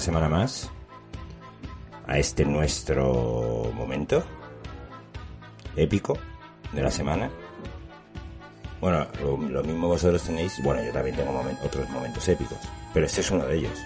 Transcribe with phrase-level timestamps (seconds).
[0.00, 0.70] una semana más
[2.06, 4.24] a este nuestro momento
[5.76, 6.16] épico
[6.72, 7.28] de la semana.
[8.80, 12.56] Bueno, lo, lo mismo vosotros tenéis, bueno, yo también tengo momen- otros momentos épicos,
[12.94, 13.78] pero este es uno de ellos.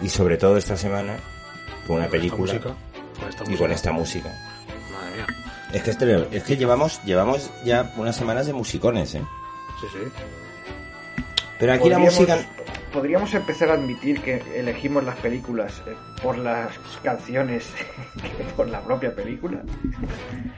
[0.00, 1.16] Y sobre todo esta semana,
[1.86, 2.74] con una película música,
[3.20, 4.30] con esta y con esta música.
[4.90, 5.26] Madre mía.
[5.74, 9.22] Es que, este, es que llevamos, llevamos ya unas semanas de musicones, ¿eh?
[9.82, 9.98] Sí, sí.
[11.58, 12.38] Pero aquí la música...
[12.94, 16.70] Podríamos empezar a admitir que elegimos las películas eh, por las
[17.02, 17.68] canciones
[18.22, 19.62] que por la propia película.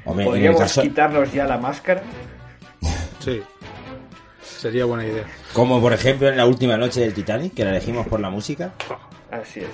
[0.04, 0.82] Hombre, Podríamos caso...
[0.82, 2.02] quitarnos ya la máscara.
[3.20, 3.42] Sí.
[4.42, 5.24] Sería buena idea.
[5.54, 8.74] Como por ejemplo en la última noche del Titanic, que la elegimos por la música.
[9.30, 9.70] Así es.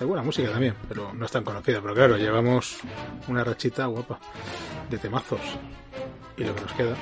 [0.00, 1.80] Hay buena música también, pero no es tan conocida.
[1.80, 2.78] Pero claro, llevamos
[3.28, 4.18] una rachita guapa
[4.90, 5.40] de temazos.
[6.36, 6.96] Y lo que nos queda.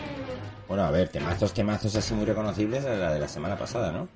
[0.70, 4.08] Bueno, a ver, temazos, temazos así muy reconocibles a la de la semana pasada, ¿no?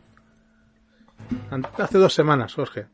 [1.79, 2.87] Hace dos semanas, Jorge.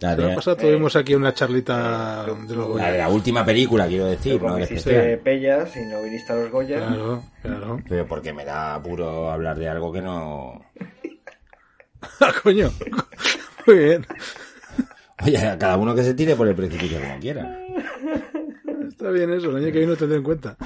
[0.00, 2.96] La La semana pasada tuvimos aquí una charlita de los la de Goya.
[2.96, 5.18] la última película, quiero decir, Como no hiciste especial.
[5.18, 6.78] Pellas y no viniste a los Goya.
[6.78, 7.82] Claro, claro.
[7.86, 10.64] Pero porque me da apuro hablar de algo que no...
[12.20, 12.70] ¡Ah, coño!
[13.66, 14.06] Muy bien.
[15.22, 17.58] Oye, a cada uno que se tire por el precipicio como quiera.
[18.88, 20.56] Está bien eso, el año que viene lo tendré en cuenta.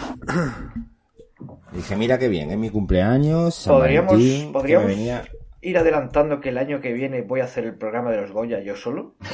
[1.72, 5.24] Dije, mira qué bien, es mi cumpleaños, San Podríamos, Valentín, podríamos venía...
[5.60, 8.60] ir adelantando que el año que viene voy a hacer el programa de los Goya
[8.62, 9.16] yo solo.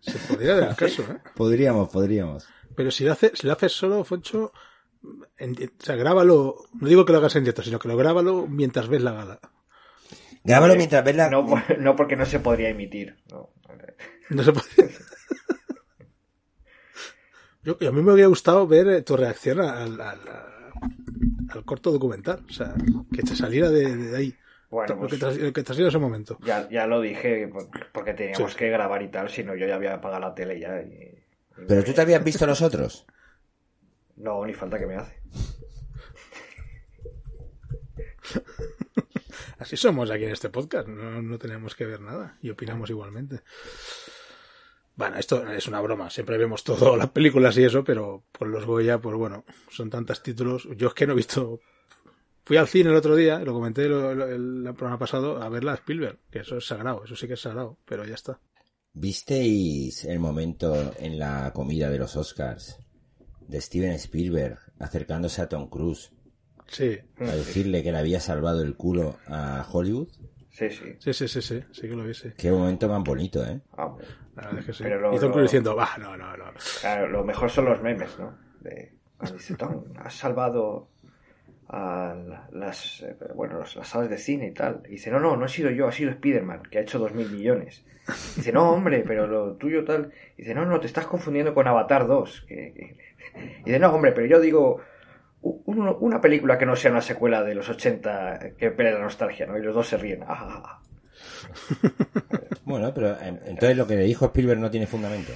[0.00, 1.18] Se podría dar el caso, ¿eh?
[1.34, 2.46] Podríamos, podríamos.
[2.76, 4.52] Pero si lo, hace, si lo haces solo, Foncho,
[5.38, 8.46] en- o sea, grábalo, no digo que lo hagas en directo, sino que lo grábalo
[8.46, 9.40] mientras ves la gala.
[10.44, 11.28] Grábalo mientras ves la...
[11.30, 11.44] No,
[11.80, 13.16] no porque no se podría emitir.
[13.30, 13.50] no.
[14.30, 14.66] No se puede.
[17.66, 20.18] Yo, a mí me habría gustado ver eh, tu reacción al, al,
[21.50, 22.44] al corto documental.
[22.48, 22.74] O sea,
[23.12, 24.34] que te saliera de, de ahí.
[24.70, 26.38] Bueno, lo, pues- que te, lo que te ha salido en ese momento.
[26.44, 28.58] Ya, ya lo dije por- porque teníamos Sí.
[28.58, 30.80] que grabar y tal, si no yo ya había apagado la tele ya.
[30.82, 30.86] Y,
[31.62, 33.04] y Pero tú te habías visto los otros.
[34.16, 35.20] No, ni falta que me hace.
[39.58, 40.86] Así somos aquí en este podcast.
[40.88, 42.36] No, no tenemos que ver nada.
[42.42, 43.40] Y opinamos igualmente.
[44.96, 46.10] Bueno, esto es una broma.
[46.10, 50.22] Siempre vemos todo, las películas y eso, pero por los Goya, pues bueno, son tantos
[50.22, 50.68] títulos.
[50.76, 51.60] Yo es que no he visto.
[52.44, 55.74] Fui al cine el otro día, lo comenté lo- el, programa pasado, a ver la
[55.74, 58.40] Spielberg, que eso es sagrado, eso sí que es sagrado, pero ya está.
[58.92, 62.78] ¿Visteis el momento en la comida de los Oscars
[63.46, 66.12] de Steven Spielberg acercándose a Tom Cruise
[66.66, 70.08] Sí, a decirle que le había salvado el culo a Hollywood?
[70.56, 70.96] Sí, sí.
[70.98, 72.32] sí, sí, sí, sí, sí que lo vi, sí.
[72.36, 73.60] Qué momento más bonito, ¿eh?
[73.76, 74.08] Ah, bueno.
[74.36, 74.82] La verdad es que sí.
[74.84, 76.44] Pero lo- y Tom lo- Cruise diciendo, va, no, no, no.
[76.80, 78.38] Claro, lo mejor son los memes, ¿no?
[78.60, 80.88] De, cuando dice, Tom, has salvado
[81.68, 84.82] a la- las, eh, bueno, las, las salas de cine y tal.
[84.86, 87.12] Y dice, no, no, no he sido yo, ha sido Spiderman, que ha hecho dos
[87.12, 87.84] mil millones.
[88.36, 90.10] Dice, no, hombre, pero lo tuyo tal.
[90.38, 92.44] Dice, no, no, te estás confundiendo con Avatar 2.
[92.48, 92.96] Que, que-
[93.64, 94.80] Dice, no, hombre, pero yo digo
[95.66, 99.56] una película que no sea una secuela de los 80 que pele la nostalgia, ¿no?
[99.58, 100.22] Y los dos se ríen.
[100.22, 100.82] Ah, ah, ah.
[102.64, 105.32] Bueno, pero eh, entonces lo que le dijo Spielberg no tiene fundamento.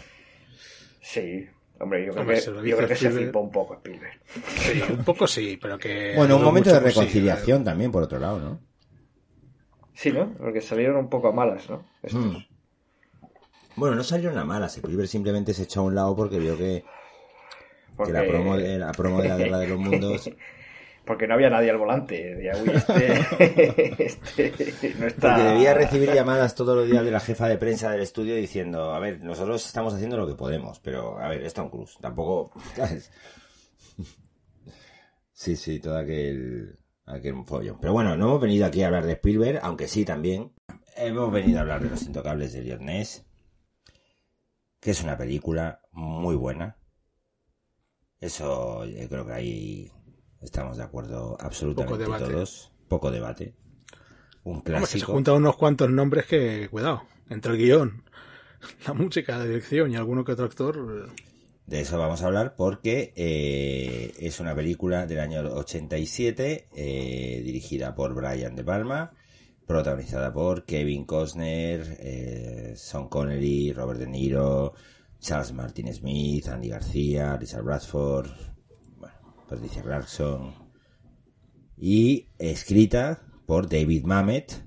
[1.00, 1.48] Sí,
[1.80, 4.20] Hombre, yo creo Hombre, que, se lo yo creo que se flipó un poco Spielberg.
[4.48, 6.12] Sí, un poco sí, pero que...
[6.14, 8.60] Bueno, un no momento de pues sí, reconciliación también, por otro lado, ¿no?
[9.94, 10.34] Sí, ¿no?
[10.36, 11.86] Porque salieron un poco a malas, ¿no?
[12.02, 12.26] Estos.
[12.26, 12.36] Mm.
[13.76, 14.66] Bueno, no salió una mala.
[14.66, 16.84] Spielberg simplemente se echó a un lado porque vio que,
[18.00, 20.30] Porque, que la, promo de, la promo de la Guerra de los Mundos...
[21.04, 22.34] porque no había nadie al volante.
[22.36, 22.70] Decía, uy,
[23.98, 25.34] este, este no está...
[25.34, 28.94] Porque debía recibir llamadas todos los días de la jefa de prensa del estudio diciendo,
[28.94, 32.52] a ver, nosotros estamos haciendo lo que podemos, pero a ver, es Tom Cruise, tampoco,
[32.74, 33.10] ¿sabes?
[35.32, 37.78] Sí, sí, todo aquel, aquel follón.
[37.80, 40.52] Pero bueno, no hemos venido aquí a hablar de Spielberg, aunque sí también.
[40.96, 43.26] Hemos venido a hablar de Los Intocables de Ness,
[44.80, 46.79] que es una película muy buena.
[48.20, 49.92] Eso yo creo que ahí
[50.42, 52.70] estamos de acuerdo absolutamente todos.
[52.88, 53.54] Poco debate.
[54.44, 55.12] Un Hombre, que se clásico.
[55.12, 58.04] juntan unos cuantos nombres que, cuidado, entre el guion,
[58.86, 61.06] la música, la dirección y alguno que otro actor...
[61.08, 61.12] eh,
[61.66, 67.94] De eso vamos a hablar porque eh, es una película del año 87 eh, dirigida
[67.94, 69.12] por Brian De Palma,
[69.66, 74.74] protagonizada por Kevin Costner, eh, Sean Connery, Robert De Niro,
[75.20, 78.30] Charles Martin Smith, Andy García, Richard Bradford,
[78.96, 79.14] bueno,
[79.48, 80.54] Patricia Clarkson
[81.76, 84.64] y escrita por David Mamet,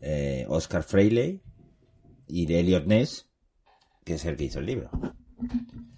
[0.00, 1.42] eh, Oscar Freiley
[2.26, 3.30] y de Elliot Ness,
[4.04, 4.90] que es el que hizo el libro.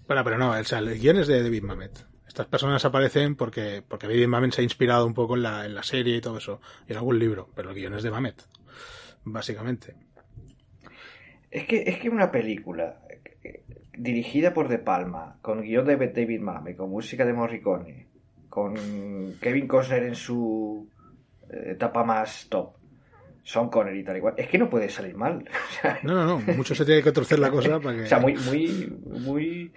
[0.07, 2.07] Bueno, pero no, el guion es de David Mamet.
[2.27, 5.75] Estas personas aparecen porque, porque David Mamet se ha inspirado un poco en la, en
[5.75, 8.43] la serie y todo eso, y en algún libro, pero el guion es de Mamet,
[9.25, 9.97] básicamente.
[11.51, 13.06] Es que es que una película
[13.97, 18.09] dirigida por De Palma, con guion de David Mamet, con música de Morricone,
[18.49, 18.75] con
[19.41, 20.89] Kevin Costner en su
[21.51, 22.75] eh, etapa más top,
[23.43, 25.45] Sean Connery y tal igual, es que no puede salir mal.
[26.03, 28.03] No, no, no, mucho se tiene que torcer la cosa para que...
[28.03, 29.73] o sea, muy, muy, muy,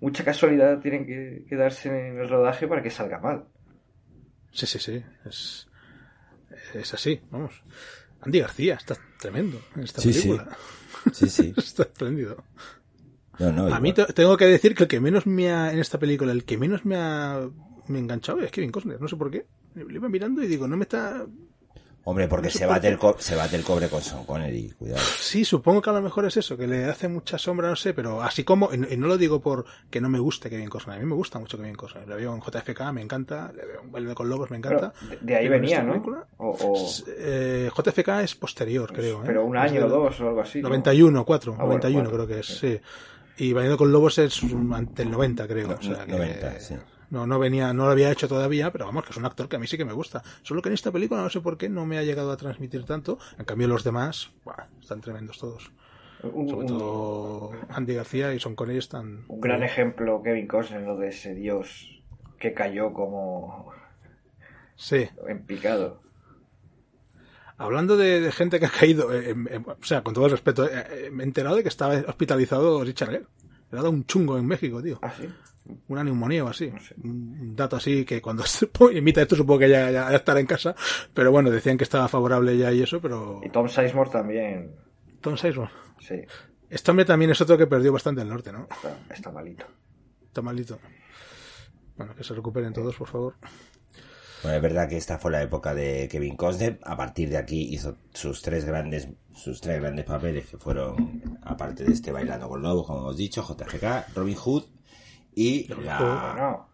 [0.00, 3.44] mucha casualidad tienen que, que darse en el rodaje para que salga mal.
[4.52, 5.68] Sí, sí, sí, es,
[6.74, 7.62] es así, vamos.
[8.20, 10.28] Andy García está tremendo en esta Sí, sí.
[10.28, 10.56] película.
[11.12, 11.52] Sí, sí.
[11.58, 12.42] Está espléndido.
[13.38, 15.78] No, no, A mí te- tengo que decir que el que menos me ha, en
[15.78, 17.40] esta película, el que menos me ha,
[17.88, 19.46] me ha enganchado es Kevin Costner, no sé por qué.
[19.74, 21.26] Lo iba mirando y digo, no me está...
[22.06, 25.00] Hombre, porque se bate, el co- se bate el cobre con Sean Connery, cuidado.
[25.18, 27.94] Sí, supongo que a lo mejor es eso, que le hace mucha sombra, no sé,
[27.94, 30.68] pero así como, y no y no lo digo por que no me guste Kevin
[30.68, 33.64] Costner, a mí me gusta mucho Kevin Costner, le veo en JFK, me encanta, le
[33.64, 34.92] veo en Baile con Lobos, me encanta.
[35.08, 35.92] de, de ahí venía, ¿no?
[35.92, 39.20] película, O, o- eh, JFK es posterior, creo.
[39.20, 39.24] ¿eh?
[39.24, 40.60] pero un año o dos o algo así.
[40.60, 40.68] ¿no?
[40.68, 42.26] 91, 4, Ah, bueno, 91 cuatro.
[42.26, 42.78] creo que es, sí.
[43.36, 44.40] Y Bailando con Lobos es
[44.72, 45.68] ante el 90, creo.
[45.68, 46.76] No, o sea, que- 90, sí.
[47.10, 49.56] No, no venía, no lo había hecho todavía, pero vamos, que es un actor que
[49.56, 50.22] a mí sí que me gusta.
[50.42, 52.84] Solo que en esta película no sé por qué no me ha llegado a transmitir
[52.84, 53.18] tanto.
[53.38, 55.70] En cambio los demás, buah, están tremendos todos.
[56.22, 59.24] Un- Sobre un- todo Andy García y Son Connery están...
[59.28, 62.02] Un gran ejemplo, Kevin Costner, lo de ese dios
[62.38, 63.70] que cayó como
[64.76, 65.06] Sí.
[65.28, 66.00] en picado.
[67.56, 70.32] Hablando de, de gente que ha caído, eh, em, em, o sea, con todo el
[70.32, 73.26] respeto, eh, eh, me he enterado de que estaba hospitalizado Richard Gere.
[73.70, 74.98] Le ha dado un chungo en México, tío.
[75.02, 75.28] Ah, sí.
[75.88, 76.70] Una neumonía o así.
[76.86, 76.94] sé.
[77.02, 80.46] Un dato así que cuando se emita esto supongo que ya, ya, ya estará en
[80.46, 80.74] casa.
[81.14, 83.40] Pero bueno, decían que estaba favorable ya y eso, pero...
[83.44, 84.72] Y Tom Sizemore también.
[85.20, 85.70] Tom Sizemore.
[86.00, 86.16] Sí,
[86.68, 88.66] Este hombre también es otro que perdió bastante el norte, ¿no?
[88.70, 89.64] está, está malito.
[90.26, 90.78] Está malito.
[91.96, 93.34] Bueno, que se recuperen todos, por favor.
[94.44, 96.78] Bueno, es verdad que esta fue la época de Kevin Costner.
[96.84, 101.82] A partir de aquí hizo sus tres grandes, sus tres grandes papeles que fueron, aparte
[101.84, 104.64] de este Bailando con Lobos, como hemos dicho, JFK, Robin Hood
[105.34, 106.66] y la,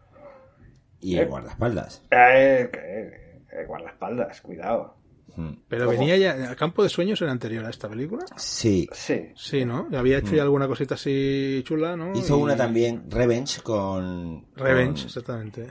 [1.00, 2.02] y el guardaespaldas.
[2.10, 4.96] eh, eh, guardaespaldas, cuidado.
[5.36, 5.50] Mm.
[5.68, 5.96] Pero ¿Cómo?
[5.98, 6.50] venía ya...
[6.50, 8.24] ¿El campo de sueños era anterior a esta película?
[8.36, 9.86] Sí, Sí, Sí, ¿no?
[9.96, 12.12] Había hecho ya alguna cosita así chula, ¿no?
[12.18, 14.44] Hizo Y- una también, Revenge, con...
[14.56, 15.66] Revenge, con- exactamente.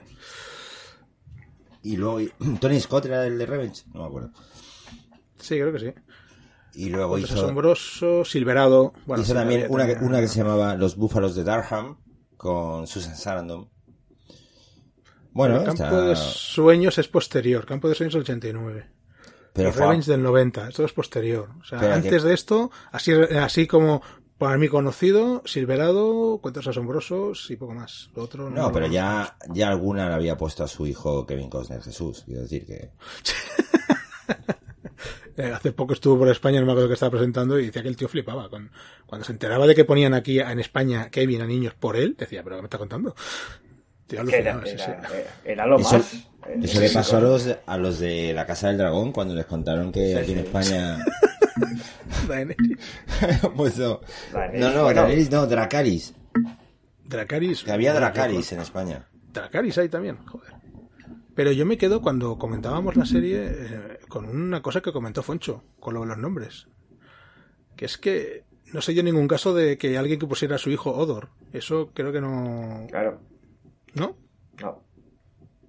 [1.84, 2.20] Y luego,
[2.62, 4.32] Tony Scott era el de Revenge, no me acuerdo.
[5.40, 5.94] Sí, creo que sí.
[6.76, 8.94] Y luego Otros hizo, asombroso, Silverado.
[9.06, 11.98] Bueno, hizo también una, que- también- una que se llamaba Los Búfalos de Durham,
[12.38, 13.70] con Susan Sarandon.
[15.32, 17.66] Bueno, el campo está- de sueños es posterior.
[17.66, 18.88] Campo de sueños del 89.
[19.54, 20.70] pero Revenge del 90.
[20.70, 21.50] Esto es posterior.
[21.60, 24.02] O sea, Pero antes que- de esto, así, así como
[24.40, 28.10] para mí conocido, Silverado, Cuentos Asombrosos y poco más.
[28.16, 31.50] Lo otro No, pero lo ya, ya alguna le había puesto a su hijo Kevin
[31.50, 32.24] Costner Jesús.
[32.26, 32.90] Quiero decir que.
[35.38, 37.88] Eh, hace poco estuvo por España, no me acuerdo que estaba presentando, y decía que
[37.88, 38.50] el tío flipaba.
[38.50, 38.70] Con,
[39.06, 42.44] cuando se enteraba de que ponían aquí en España Kevin a niños por él, decía,
[42.44, 43.16] ¿pero qué me está contando?
[44.06, 44.92] Tío, era, alucinaba, sí, era, sí.
[44.92, 46.14] era- era lo Eso, más.
[46.14, 46.26] eh,
[46.62, 49.94] eso le pasó a los, a los de la Casa del Dragón cuando les contaron
[49.94, 50.40] que aquí en.
[50.40, 50.98] España.
[52.28, 52.78] Daenerys.
[53.56, 54.00] pues no.
[54.34, 55.02] Daenerys, No, no, bueno.
[55.02, 56.14] Daenerys no, Dracaris.
[57.06, 57.64] Dracaris.
[57.64, 59.08] Que había Dracaris en España.
[59.34, 60.54] Dracaris ahí también, joder.
[61.36, 65.64] Pero yo me quedo cuando comentábamos la serie eh, con una cosa que comentó Foncho,
[65.80, 66.68] con lo de los nombres.
[67.78, 70.70] Que es que no sé yo ningún caso de que alguien que pusiera a su
[70.70, 71.30] hijo Odor.
[71.54, 72.86] Eso creo que no.
[72.90, 73.22] Claro.
[73.94, 74.18] ¿No?
[74.62, 74.84] No.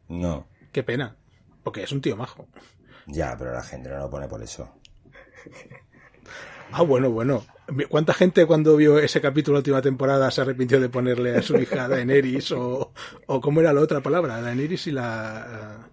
[0.08, 0.48] No.
[0.72, 1.16] Qué pena.
[1.62, 2.48] Porque es un tío majo.
[3.06, 4.79] Ya, pero la gente no lo pone por eso.
[6.72, 7.44] Ah, bueno, bueno.
[7.88, 11.42] ¿Cuánta gente cuando vio ese capítulo de la última temporada se arrepintió de ponerle a
[11.42, 12.92] su hija Daenerys o,
[13.26, 14.40] o cómo era la otra palabra?
[14.40, 15.88] Daenerys y la...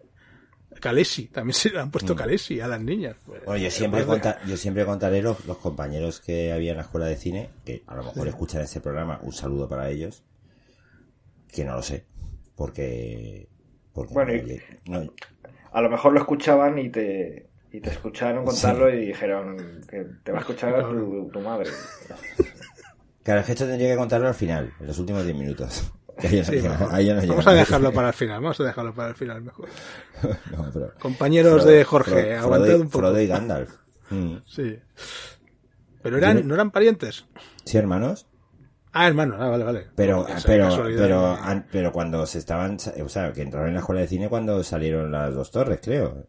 [0.72, 1.30] uh, Khaleesi.
[1.30, 3.16] También se le han puesto Khaleesi a las niñas.
[3.25, 6.84] Pues, Bueno, yo siempre, conta- yo siempre contaré los, los compañeros que había en la
[6.84, 10.24] escuela de cine, que a lo mejor escuchan este programa, un saludo para ellos,
[11.51, 12.06] que no lo sé,
[12.56, 13.48] porque...
[13.94, 14.62] porque Bueno, no, y-
[15.06, 15.13] no-
[15.72, 20.31] A lo mejor lo escuchaban y te, y te escucharon contarlo y dijeron que te
[20.31, 21.69] va a escuchar tu, tu madre.
[23.24, 25.91] Claro, es que esto tendría que contarlo al final, en los últimos 10 minutos.
[26.19, 27.51] Ahí no ahí no Vamos llega.
[27.51, 29.67] a dejarlo para el final, vamos a dejarlo para el final mejor.
[30.51, 32.97] No, pero- Compañeros Frodo- de Jorge, Frodo- aguantad Frodo un poco.
[33.00, 33.75] Frodo y Gandalf.
[34.09, 34.36] Mm.
[34.47, 34.79] Sí.
[36.01, 37.25] Pero eran, no- eran parientes.
[37.65, 38.25] Sí, hermanos.
[38.93, 39.88] Ah, hermano, ah, vale, vale.
[39.95, 43.81] Pero, Esa pero, pero, an- pero cuando se estaban, o sea, que entraron en la
[43.81, 46.25] escuela de cine cuando salieron las dos torres, creo.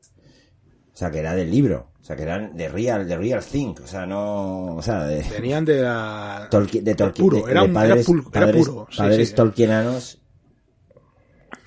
[0.98, 1.92] O sea, que era del libro.
[2.00, 3.82] O sea, que eran de real, de real think.
[3.82, 6.48] O sea, no, o sea, de, Venían de la...
[6.50, 9.34] De Tolkien, puro, de- era de era padres, era padres, puro, sí, padres sí.
[9.36, 10.20] tolkienanos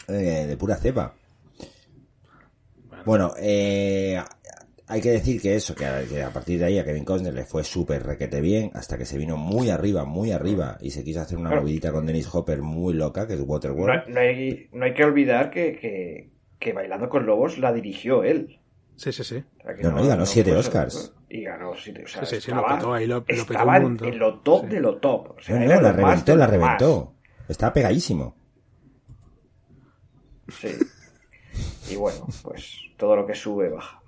[0.10, 1.14] eh, de pura cepa.
[3.06, 4.22] Bueno, eh,
[4.88, 7.34] hay que decir que eso, que a, que a partir de ahí a Kevin Costner
[7.34, 11.06] le fue súper requete bien, hasta que se vino muy arriba, muy arriba, y se
[11.06, 11.62] quiso hacer una Claro.
[11.62, 14.08] movidita con Dennis Hopper muy loca, que es No, Waterworld.
[14.10, 18.58] no hay, no hay que olvidar que, que, que Bailando con Lobos la dirigió él.
[18.96, 19.44] Sí, sí, sí.
[19.60, 21.14] O sea, que No, no, y ganó siete fue- Oscars.
[21.30, 22.04] Y ganó siete.
[22.04, 24.40] O sea, Sí, sí, sí, lo estaba, petó ahí, lo- lo petó estaba en lo
[24.40, 24.68] top Sí.
[24.68, 25.32] de lo top.
[25.32, 26.78] O sea, No, no, la reventó, la lo más.
[26.80, 27.16] reventó.
[27.48, 28.36] Estaba pegadísimo.
[30.50, 30.70] Sí.
[31.90, 34.02] Y bueno, pues todo lo que sube baja.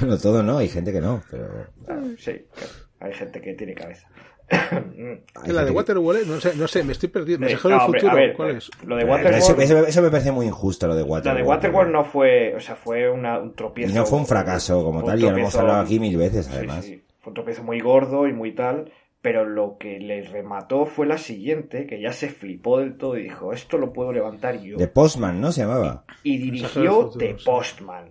[0.00, 1.66] Bueno, todo no, hay gente que no, pero...
[1.88, 2.72] Ah, Sí, claro.
[3.00, 4.08] hay gente que tiene cabeza.
[4.48, 7.46] Que la de Waterworld, no sé, no sé, me estoy perdiendo.
[7.46, 8.70] Eh, Mensajero no, hombre, futuro, a ver, ¿cuál eh, es?
[8.86, 11.42] Lo de Waterworld, eso, eso- eso me parece muy injusto, lo de lo Waterworld.
[11.44, 13.90] de Waterworld no fue, o sea, fue una- un tropiezo.
[13.92, 15.98] Y no fue un fracaso como un tal, y ya lo hemos tropiezo- hablado aquí
[15.98, 16.84] mil veces, además.
[16.84, 17.02] sí.
[17.20, 21.16] Fue un tropiezo muy gordo y muy tal, pero lo que le remató fue la
[21.16, 24.76] siguiente, que ya se flipó del todo y dijo, esto lo puedo levantar yo.
[24.76, 25.50] De Postman, ¿no?
[25.50, 26.04] Se llamaba.
[26.22, 27.44] Y del dirigió The sí.
[27.44, 28.10] Postman.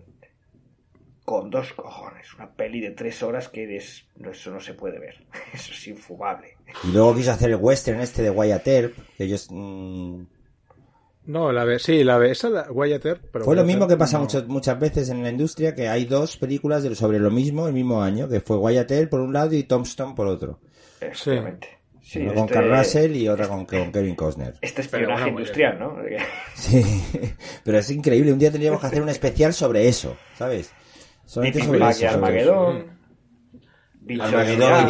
[1.26, 2.34] Con dos cojones.
[2.36, 5.16] Una peli de tres horas que es, no, eso no se puede ver.
[5.54, 6.58] Eso es infumable.
[6.84, 9.48] Y luego quiso hacer el western este de Wyatt Earp, que ellos...
[9.50, 10.22] mm,
[11.28, 13.92] No, la ve, sí, la ve, esa la Wyatt Earp, pero Fue lo mismo Earp
[13.92, 14.24] que pasa no.
[14.24, 17.74] muchas muchas veces en la industria, que hay dos películas de- sobre lo mismo el
[17.74, 20.60] mismo año, que fue Wyatt Earp por un lado y Tombstone por otro.
[21.00, 21.70] Efectivamente.
[22.02, 24.56] Sí, Una con este- Carl Russell y otra con, con Kevin Costner.
[24.60, 25.96] Este espionaje bueno, industrial, ¿no?
[26.56, 26.84] Sí,
[27.64, 28.34] pero es increíble.
[28.34, 30.74] Un día tendríamos que hacer un especial sobre eso, ¿sabes?
[31.26, 32.04] Solamente sobre Impact eso.
[32.04, 32.94] y Armagedón.
[34.20, 34.90] Armagedón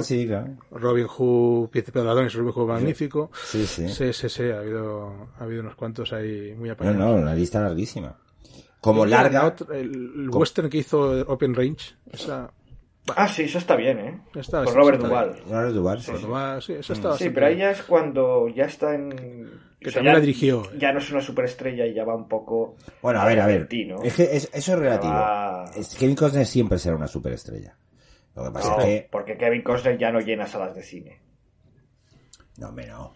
[0.00, 0.56] y sí, claro.
[0.70, 3.30] Robin Hood, Príncipe de Ladrones, Robin Hood Magnífico.
[3.44, 3.88] Sí, sí.
[3.88, 6.98] Sí, sí, sí, ha habido, ha habido unos cuantos ahí muy No, apañados.
[6.98, 8.16] no, una lista larguísima.
[8.80, 9.46] Como Y la larga...
[9.46, 12.50] otra- el el western que hizo Open Range, esa,
[13.16, 14.20] Ah, sí, eso está bien, ¿eh?
[14.34, 15.34] Está- Con sí, Robert Duvall.
[15.46, 16.12] Claro, Duval, sí.
[16.12, 19.50] sí, esa está Sí, bastante pero ahí ya es cuando ya está en...
[19.84, 20.72] Que o sea, también ya- la dirigió.
[20.78, 22.76] Ya no es una superestrella y ya va un poco...
[23.02, 23.60] Bueno, a ver, a ver.
[23.60, 24.02] repentino.
[24.02, 25.12] Es que es- eso es relativo.
[25.14, 25.70] Ah.
[25.76, 27.76] Es- Kevin Costner siempre será una superestrella.
[28.34, 29.08] Lo que pasa No, es que...
[29.12, 31.20] porque Kevin Costner ya no llena salas de cine.
[32.56, 33.12] No, hombre, no.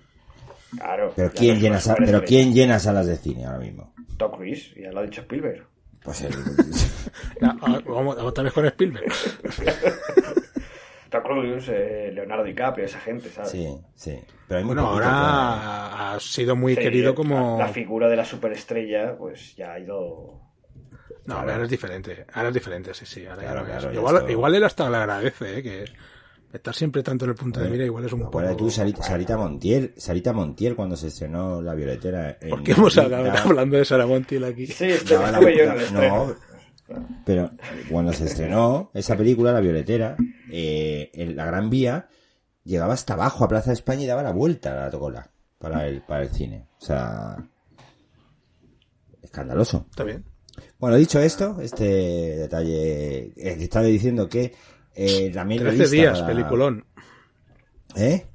[0.77, 1.13] Claro.
[1.17, 2.23] Pero ¿quién, no llena, pero.
[2.23, 3.95] ¿quién llena salas de cine ahora mismo?
[4.19, 5.67] Tom Cruise, ya lo ha dicho Spielberg.
[6.05, 6.35] Pues el...
[7.41, 9.11] Ah, vamos, otra vez con Spielberg.
[11.11, 13.51] Tom Cruise, eh, Leonardo DiCaprio, esa gente, ¿sabes?
[13.51, 14.19] sí, sí.
[14.47, 17.59] Pero hay muy Bueno, ahora ha sido muy Sí, querido la- como...
[17.59, 20.41] La, figura de la superestrella, pues ya ha ido...
[21.27, 22.25] No, ahora es diferente.
[22.33, 23.27] Ahora es diferente, sí, sí.
[23.27, 25.63] Ahora ya Claro, claro, ya igual, esto- igual él hasta le agradece, ¿eh?
[25.63, 25.85] Que
[26.51, 28.57] estar siempre tanto en el punto de mira igual es un poco...
[28.57, 32.39] Tú, Sarita, Sarita Montiel, Sarita Montiel cuando se estrenó La Violetera.
[32.41, 34.67] en ¿Por qué hemos Madrid, hablado hablando de Sarah Montiel aquí?
[34.67, 36.35] Sí, la- estuve yo en el no.
[37.25, 37.51] Pero
[37.91, 40.17] cuando se estrenó esa película, La Violetera,
[40.51, 42.09] eh, en la Gran Vía
[42.65, 45.87] llegaba hasta abajo a Plaza de España y daba la vuelta a la tocola para
[45.87, 46.67] el, para el cine.
[46.81, 47.37] O sea,
[49.23, 49.87] escandaloso.
[49.91, 50.25] Está bien.
[50.79, 54.55] Bueno, dicho esto, este detalle, eh, que estaba diciendo que
[54.95, 56.85] eh, también 13 revista días, para- peliculón.
[57.97, 58.27] ¿Eh?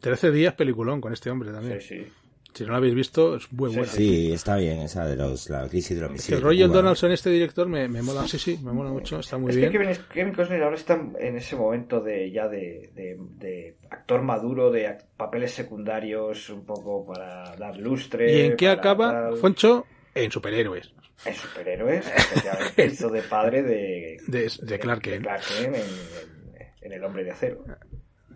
[0.00, 1.80] 13 días, peliculón con este hombre también.
[1.80, 2.12] Sí, sí.
[2.52, 3.84] Si no la habéis visto, es muy buena.
[3.86, 6.40] Sí, está bien, esa de los, la crisis de los Es misiles.
[6.40, 6.68] Cuba, ¿no?
[6.74, 9.70] Donaldson, este director, me, me mola, sí, sí, me mola mucho, está muy es bien.
[9.70, 14.22] que Kevin, Kevin Costner ahora está en ese momento de ya de, de- de actor
[14.22, 18.32] maduro, de papeles secundarios, un poco para dar lustre.
[18.32, 19.36] ¿Y en qué acaba, tal.
[19.36, 19.86] Foncho?
[20.14, 20.92] En superhéroes.
[21.24, 25.22] En superhéroes, efectivamente, hizo de padre de, De, de Clark de Kent.
[25.22, 27.64] Clark Kent en, en- en El Hombre de Acero.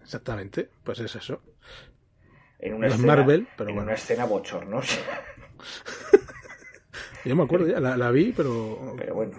[0.03, 1.41] Exactamente, pues es eso.
[2.65, 3.89] En una No es escena, Marvel, pero en bueno.
[3.89, 4.99] una escena bochornosa.
[7.25, 8.95] Yo me acuerdo ya, la, la vi, pero...
[8.97, 9.33] Pero bueno,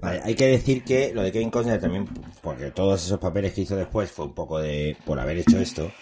[0.00, 2.08] Vale, hay que decir que lo de Kevin Costner también,
[2.42, 5.92] porque todos esos papeles que hizo después fue un poco de, por haber hecho esto,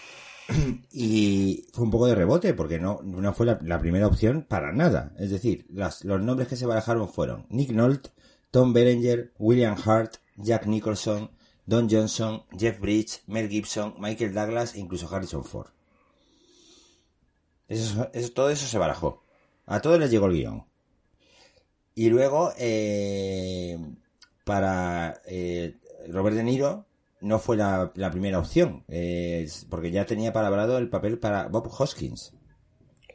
[0.92, 4.72] y fue un poco de rebote, porque no, no fue la, la primera opción para
[4.72, 5.12] nada.
[5.18, 8.10] Es decir, las- los nombres que se barajaron fueron Nick Nolte,
[8.52, 11.30] Tom Berenger, William Hart, Jack Nicholson,
[11.66, 15.68] Don Johnson, Jeff Bridges, Mel Gibson, Michael Douglas e incluso Harrison Ford.
[17.70, 19.22] Eso, eso- todo eso se barajó.
[19.66, 20.64] A todos les llegó el guion.
[21.94, 23.78] Y luego, eh,
[24.44, 25.76] para eh,
[26.08, 26.86] Robert De Niro,
[27.20, 31.68] no fue la, la primera opción, eh, porque ya tenía palabrado el papel para Bob
[31.78, 32.32] Hoskins.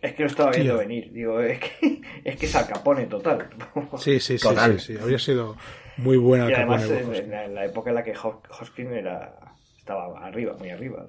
[0.02, 0.80] es que lo estaba viendo Tío.
[0.80, 1.12] venir.
[1.12, 3.50] Digo, es que es que es Al Capone total.
[3.98, 4.80] Sí, sí, sí, Total.
[4.80, 5.56] sí, sí, habría sido
[5.98, 8.42] muy buena Y Al además Capone, en, la, en la época en la que Hos-
[8.62, 9.36] Hoskin era
[9.80, 11.08] estaba arriba, muy arriba.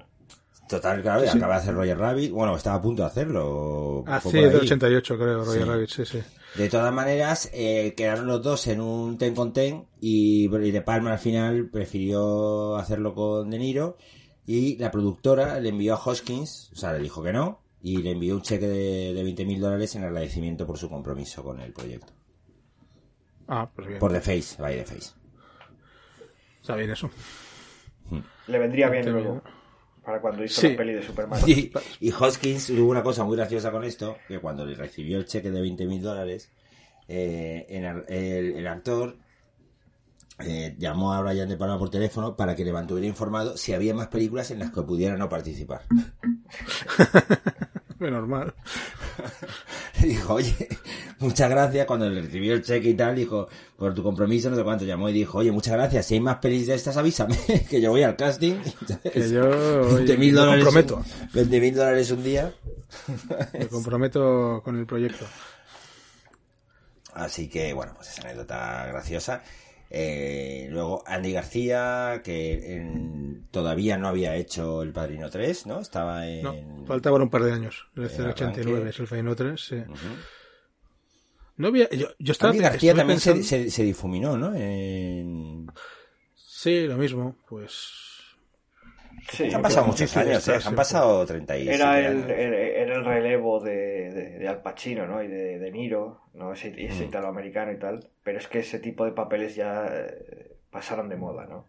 [0.69, 1.37] Total, claro, y Sí.
[1.37, 2.33] acaba de hacer Roger Rabbit.
[2.33, 4.03] Bueno, estaba a punto de hacerlo.
[4.07, 4.57] Ah, del ahí.
[4.57, 5.69] 88 creo, Roger Sí.
[5.69, 6.23] Rabbit, sí, sí.
[6.57, 10.81] De todas maneras, eh, quedaron los dos en un ten con ten y, y De
[10.83, 13.97] Palma al final prefirió hacerlo con De Niro
[14.47, 18.13] y la productora le envió a Hoskins, o sea, le dijo que no y le
[18.13, 21.73] envió un cheque de, de 20 mil dólares en agradecimiento por su compromiso con el
[21.73, 22.13] proyecto.
[23.49, 24.01] Ah, pues bien.
[24.01, 25.11] Por The Face, by The Face.
[26.61, 27.09] Está bien eso.
[28.49, 29.43] Le vendría bien luego.
[30.07, 30.71] Para cuando hizo Sí.
[30.71, 31.41] la peli de Superman.
[31.49, 35.27] Y, y Hoskins tuvo una cosa muy graciosa con esto, que cuando le recibió el
[35.27, 36.49] cheque de 20 mil dólares,
[37.09, 37.85] eh, el,
[38.17, 39.17] el- el actor
[40.39, 43.95] eh, llamó a Brian De Palma por teléfono para que le mantuviera informado si había
[43.95, 45.83] más películas en las que pudiera no participar.
[47.99, 48.55] Normal.
[50.01, 50.69] Le dijo, oye,
[51.19, 51.87] muchas gracias.
[51.87, 55.09] Cuando le recibió el cheque y tal, dijo, por tu compromiso, no sé cuánto, llamó
[55.09, 56.07] y dijo, oye, muchas gracias.
[56.07, 57.37] Si hay más pelis de estas, avísame,
[57.71, 58.57] que yo voy al casting.
[59.13, 60.65] Que yo, oye, 20 mil dólares.
[60.65, 61.05] comprometo.
[61.33, 62.55] 20 mil dólares un día.
[63.53, 65.25] Me comprometo con el proyecto.
[67.15, 69.43] Así que, bueno, pues esa anécdota graciosa.
[69.91, 75.81] Eh, luego Andy García, que en- todavía no había hecho El Padrino 3, ¿no?
[75.81, 76.43] Estaba en...
[76.43, 77.87] No, faltaban un par de años.
[77.97, 78.91] El 89 arranque.
[78.91, 79.77] es el Padrino 3, sí.
[79.77, 80.07] Ujú.
[81.59, 84.55] No había, yo, yo estaba, Andy García también se, pensando- se, se difuminó, ¿no?
[84.55, 85.67] En...
[86.35, 88.03] Sí, lo mismo, pues...
[89.33, 90.59] Sí, Han pasado muchos años, ¿eh?
[90.65, 92.27] Han pasado 37 Era el, años.
[92.97, 95.23] El relevo de, de, de Al Pacino, ¿no?
[95.23, 96.53] Y de, de Niro, ¿no?
[96.53, 97.09] Ese, ese Mm.
[97.09, 98.09] italoamericano y tal.
[98.23, 101.67] Pero es que ese tipo de papeles ya eh, pasaron de moda, ¿no?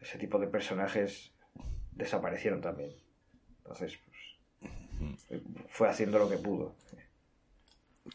[0.00, 1.32] Ese tipo de personajes
[1.92, 2.90] desaparecieron también.
[3.58, 4.70] Entonces, pues,
[5.68, 6.74] fue haciendo lo que pudo.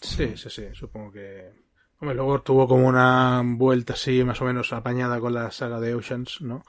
[0.02, 1.52] Sí, sí, sí, supongo que...
[2.00, 5.94] Hombre, luego tuvo como una vuelta así más o menos apañada con la saga de
[5.94, 6.64] Oceans, ¿no?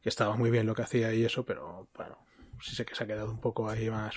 [0.00, 2.16] Que estaba muy bien lo que hacía y eso, pero bueno,
[2.62, 4.14] sí sé que se ha quedado un poco ahí más...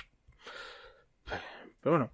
[1.84, 2.10] Pero bueno,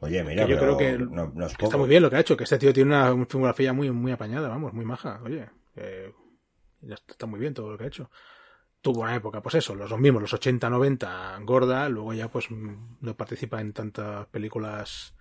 [0.00, 2.10] Oye, mira, que yo pero creo que, no, no es que está muy bien lo
[2.10, 5.20] que ha hecho, que este tío tiene una filmografía muy, muy apañada, vamos, muy maja,
[5.24, 5.48] oye,
[6.82, 8.10] ya está, muy bien todo lo que ha hecho.
[8.80, 13.16] Tuvo una época, pues eso, los mismos, los 80, 90, gorda, luego ya pues no
[13.16, 15.16] participa en tantas películas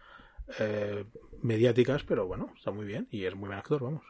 [0.59, 1.05] eh,
[1.41, 4.03] mediáticas, pero bueno, está muy bien y es muy buen actor, vamos.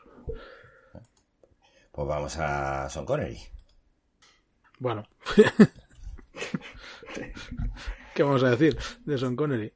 [1.93, 3.39] Pues vamos a Son Connery.
[4.79, 5.07] Bueno.
[8.17, 8.75] ¿Qué vamos a decir
[9.05, 9.71] de Son Connery?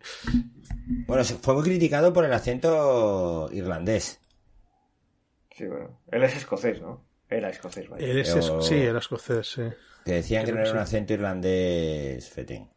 [1.05, 4.19] Bueno, fue muy criticado por el acento irlandés.
[5.55, 6.01] Sí, bueno.
[6.07, 7.05] Él es escocés, ¿no?
[7.29, 8.03] Era escocés, vaya.
[8.03, 9.61] Él es, Pero- sí, era escocés, sí.
[10.05, 12.67] Que decían que no era un acento irlandés fetén.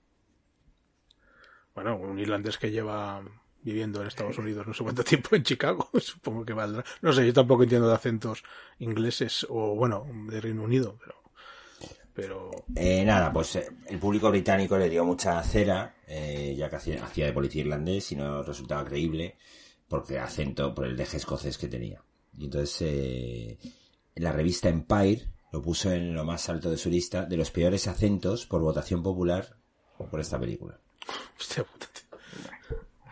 [1.75, 3.23] Bueno, un irlandés que lleva
[3.63, 6.85] viviendo en Estados Unidos no sé cuánto tiempo en Chicago, supongo que valdrá.
[7.01, 8.45] No sé, yo tampoco entiendo de acentos
[8.81, 11.24] ingleses o, bueno, de Reino Unido, pero...
[12.15, 12.51] Pero...
[12.77, 17.05] Eh, nada, pues eh, el público británico le dio mucha cera, eh, ya que hacía,
[17.05, 19.37] hacía de policía irlandés y no resultaba creíble,
[19.89, 22.03] porque acento, por el deje escocés que tenía.
[22.39, 23.59] Y entonces eh,
[24.15, 27.87] la revista Empire lo puso en lo más alto de su lista de los peores
[27.89, 29.57] acentos por votación popular
[30.11, 30.79] por esta película.
[31.39, 32.19] Hostia puta, tío.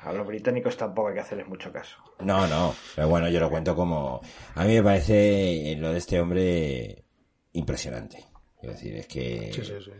[0.01, 1.97] A los británicos tampoco hay que hacerles mucho caso.
[2.21, 4.21] No, no, pero bueno, yo lo cuento como...
[4.57, 7.05] A mí me parece lo de este hombre
[7.53, 8.32] impresionante.
[8.63, 9.51] Quiero decir, es que...
[9.53, 9.91] Sí, sí, sí.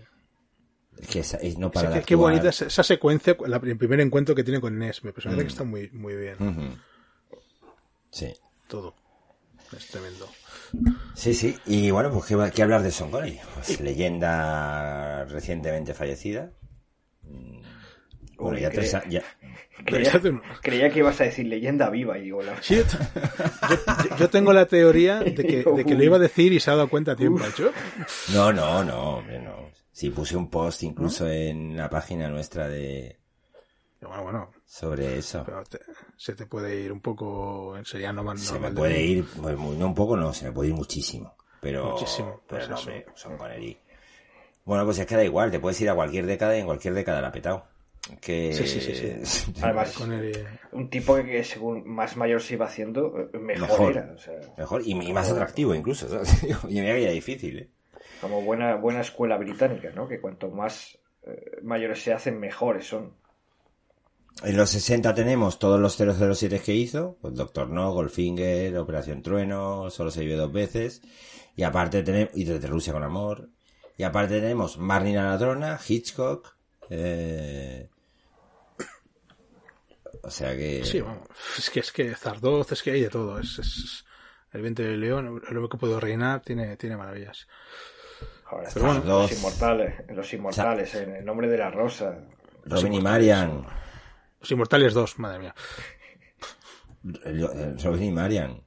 [0.99, 3.77] Es que esa- es no para qué, de qué bonita es esa secuencia, la- el
[3.77, 5.03] primer encuentro que tiene con Ness.
[5.03, 6.37] Me parece que está muy, muy bien.
[6.41, 6.77] Ujú.
[8.13, 8.33] Sí.
[8.69, 8.95] Todo.
[9.77, 10.29] Es tremendo.
[11.17, 11.57] Sí, sí.
[11.67, 13.41] Y bueno, pues ¿qué, qué hablar de Sean Connery?
[13.55, 16.53] Pues leyenda recientemente fallecida.
[18.45, 19.23] Bueno, ya tres ya-
[20.63, 22.63] Creía, que ibas a decir leyenda viva y digo, la...
[22.63, 22.83] Sí, yo,
[23.69, 26.71] yo- yo tengo la teoría de que, de que lo iba a decir y se
[26.71, 27.43] ha dado cuenta a tiempo.
[27.43, 27.73] ¿ha hecho?
[28.33, 29.71] No, no, no, hombre, no.
[29.91, 33.19] Sí, puse un post incluso en la página nuestra de
[34.01, 35.43] Bueno, bueno, sobre eso.
[35.45, 35.81] pero te-
[36.17, 39.77] se te puede ir un poco enseriando más Se me de puede ir, pues, muy-
[39.77, 41.37] no un poco, no, se me puede ir muchísimo.
[41.61, 43.79] Pero, Muchísimo, pero pues no, hombre, Sean Connery.
[44.65, 46.95] Bueno, pues es que da igual, te puedes ir a cualquier década y en cualquier
[46.95, 47.67] década la ha petado.
[48.21, 48.53] Que...
[48.53, 49.53] Sí, sí, sí, sí.
[49.63, 53.93] Además, Con el- un tipo que, según más mayor se iba haciendo, eh, mejor, Mejor.
[53.93, 54.13] era.
[54.15, 56.09] O sea, Mejor y, y más atractivo incluso.
[56.09, 56.43] ¿sabes?
[56.69, 57.71] Y que era difícil, ¿eh?
[58.21, 60.07] como buena, buena escuela británica, ¿no?
[60.09, 63.15] Que cuanto más eh, mayores se hacen, mejores son.
[64.45, 69.91] En los 60 tenemos todos los 007 que hizo, pues Doctor No, Goldfinger, Operación Trueno,
[69.91, 71.03] Solo se vive dos veces,
[71.55, 73.51] y aparte tenemos, y desde Rusia con amor,
[73.97, 76.57] y aparte tenemos Marnie la ladrona, Hitchcock,
[76.95, 77.89] eh...
[80.23, 80.85] o sea que...
[80.85, 81.27] Sí, vamos.
[81.59, 83.39] Es que es que Zardoz, es que hay de todo.
[83.39, 84.05] Es, es-
[84.53, 87.49] el viento del león, el hombre que puedo reinar, tiene, tiene maravillas.
[88.45, 89.03] Joder, Pero bueno.
[89.07, 92.19] los inmortales, los inmortales, en el nombre de la rosa.
[92.67, 93.65] Robin y Marian,
[94.41, 95.55] Los Inmortales 2, madre mía.
[97.83, 98.63] Robin y Marian.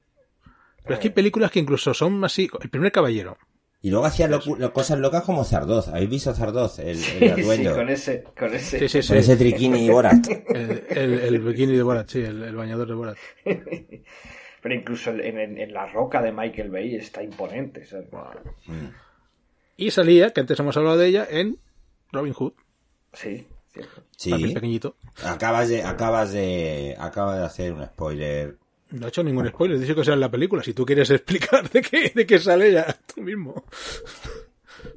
[0.82, 2.50] Pero es que hay películas que incluso son así.
[2.60, 3.38] El primer caballero.
[3.86, 5.86] Y luego hacía lo- cosas locas como Zardoz.
[5.86, 6.80] ¿Habéis visto Zardoz?
[6.80, 7.74] El, el Sí, atuendo.
[7.76, 8.80] con ese, con ese.
[8.80, 9.08] Sí, sí, sí.
[9.08, 10.26] Con ese triquini y Borat.
[10.48, 13.16] El, el, el bikini de Borat, sí, el, el bañador de Borat.
[13.44, 17.84] Pero incluso en, en- en la roca de Michael Bay está imponente.
[17.86, 18.08] ¿sabes?
[19.76, 21.58] Y salía, que antes hemos hablado de ella, en
[22.10, 22.54] Robin Hood.
[23.12, 24.02] Sí, cierto.
[24.30, 24.54] Papel Sí.
[24.54, 24.96] pequeñito.
[25.24, 28.56] Acabas de, acabas de, acabas de hacer un spoiler.
[28.90, 30.62] No he hecho ningún spoiler, dice que sea en la película.
[30.62, 33.64] Si tú quieres explicar de qué, de qué sale ya, tú mismo.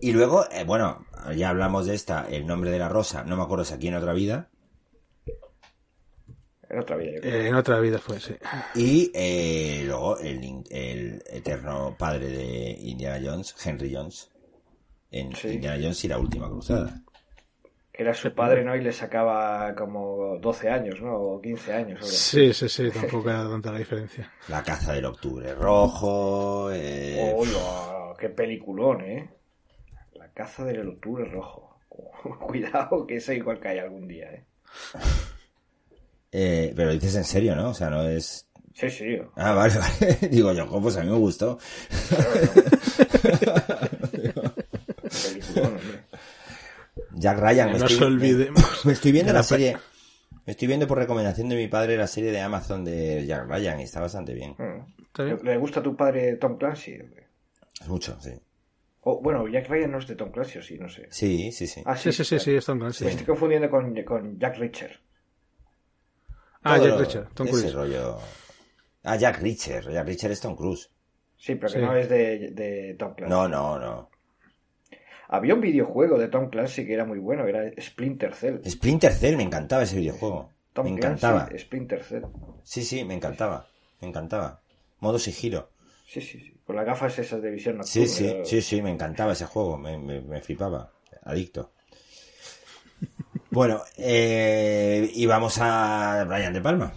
[0.02, 3.44] Y luego, eh, bueno, ya hablamos de esta, el nombre de la rosa, no me
[3.44, 4.50] acuerdo si aquí en otra vida.
[6.70, 7.12] En otra vida.
[7.16, 7.34] yo creo.
[7.36, 8.36] Eh, en otra vida fue, sí.
[8.76, 14.30] Y eh, luego el, in- el eterno padre de Indiana Jones, Henry Jones,
[15.10, 15.48] en Sí.
[15.50, 17.02] Indiana Jones y la última cruzada.
[18.00, 18.74] Que era su padre, ¿no?
[18.78, 21.18] Y le sacaba como 12 años, ¿no?
[21.18, 22.08] O 15 años.
[22.08, 24.32] Sí, sí, sí, tampoco era tanta la diferencia.
[24.48, 26.72] La caza del octubre rojo.
[26.72, 29.30] eh, Hola, qué peliculón, ¿eh?
[30.14, 31.78] La caza del octubre rojo.
[32.40, 34.46] Cuidado, que eso igual cae algún día, ¿eh?
[36.32, 37.72] eh, pero dices en serio, ¿no?
[37.72, 38.48] O sea, no es.
[38.76, 39.18] Sí, sí.
[39.36, 40.30] Ah, vale, vale.
[40.32, 41.60] Digo yo, pues a mí me gustó.
[45.10, 46.09] Peliculón, hombre.
[47.20, 47.72] Jack Ryan.
[47.74, 48.82] me No estoy- se olvidemos.
[48.86, 49.78] Me estoy viendo la serie.
[50.46, 53.80] Me estoy viendo por recomendación de mi padre la serie de Amazon de Jack Ryan
[53.80, 54.56] y está bastante bien.
[54.58, 55.02] Mm.
[55.06, 55.40] ¿Está bien?
[55.44, 56.98] ¿Le gusta a tu padre Tom Clancy?
[57.82, 58.32] Es mucho, sí.
[59.02, 61.08] O, bueno, Jack Ryan no es de Tom Clancy, o sí, no sé.
[61.12, 61.82] Sí, sí, sí.
[61.86, 63.06] Ah, Sí, sí, sí, sí, es Tom Clancy.
[63.06, 65.00] Me estoy confundiendo con, con Jack Reacher.
[66.64, 67.74] Ah, Todo Jack lo- Richard, Tom ese Cruise.
[67.74, 68.18] rollo.
[69.04, 69.90] Ah, Jack Reacher.
[69.92, 70.90] Jack Reacher es Tom Cruise.
[71.38, 71.86] Sí, pero que Sí.
[71.86, 73.30] no es de, de Tom Clancy.
[73.34, 74.09] No, no, no.
[75.30, 78.58] Había un videojuego de Tom Clancy que era muy bueno, era Splinter Cell.
[78.68, 80.50] Splinter Cell, me encantaba ese videojuego.
[80.74, 81.58] Tom me Clancy, encantaba.
[81.60, 82.24] Splinter Cell.
[82.64, 83.68] Sí, sí, me encantaba.
[84.02, 84.62] Me encantaba.
[85.00, 85.70] Modo sigilo.
[86.08, 86.54] Sí, sí, sí.
[86.66, 88.18] Con las gafas esas de visión Sí, nocturna.
[88.18, 89.78] sí, era- sí, sí, me encantaba ese juego.
[89.78, 90.92] Me, me, me flipaba.
[91.24, 91.72] Adicto.
[93.52, 96.92] Bueno, eh, y vamos a Brian De Palma.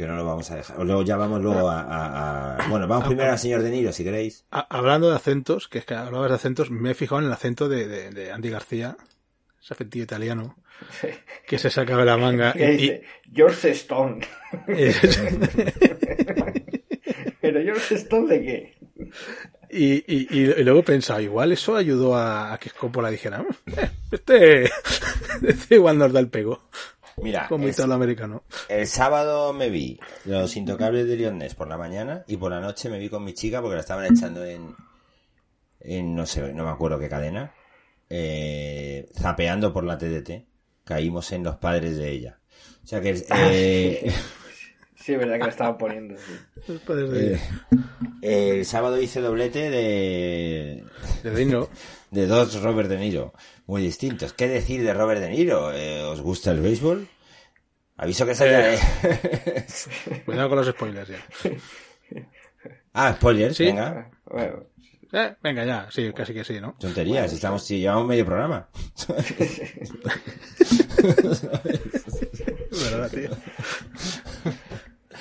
[0.00, 0.80] Que no lo vamos a dejar.
[0.80, 3.92] O luego ya vamos luego a, a- a- Bueno, vamos primero al señor De Niro,
[3.92, 4.46] si queréis.
[4.50, 7.32] Ha- Hablando de acentos, que es que hablabas de acentos, me he fijado en el
[7.34, 8.96] acento de, de, de Andy García,
[9.62, 10.56] ese acento italiano,
[11.46, 12.54] que se sacaba la manga.
[12.56, 14.26] Y- dice, George Stone.
[17.42, 18.74] ¿Pero George Stone de qué?
[19.70, 23.44] Y, y, y, y luego he pensado, igual eso ayudó a, a que Coppola dijera,
[23.66, 24.64] "Eh, este,
[25.46, 26.68] este igual nos da el pego,
[27.22, 28.42] Mira, como es- italo americano.
[28.68, 32.88] el sábado me vi Los Intocables de Lioness por la mañana y por la noche
[32.88, 34.74] me vi con mi chica porque la estaban echando en,
[35.80, 37.54] en no sé, no me acuerdo qué cadena,
[38.08, 40.46] eh, zapeando por la TDT.
[40.84, 42.38] Caímos en los padres de ella.
[42.82, 44.12] O sea que eh,
[45.10, 46.16] Sí, es verdad que la estaban poniendo.
[46.16, 46.32] sí.
[46.68, 47.34] Los padres de,
[48.22, 50.84] eh, el sábado hice doblete de,
[51.24, 51.68] de Dino.
[52.12, 53.32] de dos Robert De Niro,
[53.66, 54.32] muy distintos.
[54.34, 55.72] ¿Qué decir de Robert De Niro?
[55.72, 57.08] Eh, ¿Os gusta el béisbol?
[57.96, 58.78] Aviso que salía de...
[60.24, 61.18] Cuidado con los spoilers ya.
[62.94, 63.64] ah, spoilers, Sí.
[63.64, 64.10] venga.
[64.26, 64.64] Bueno,
[65.12, 66.76] Eh, venga ya, sí, casi que sí, ¿no?
[66.78, 68.68] Tonterías, estamos, si llevamos medio programa.
[72.70, 73.30] ¿Verdad, tío?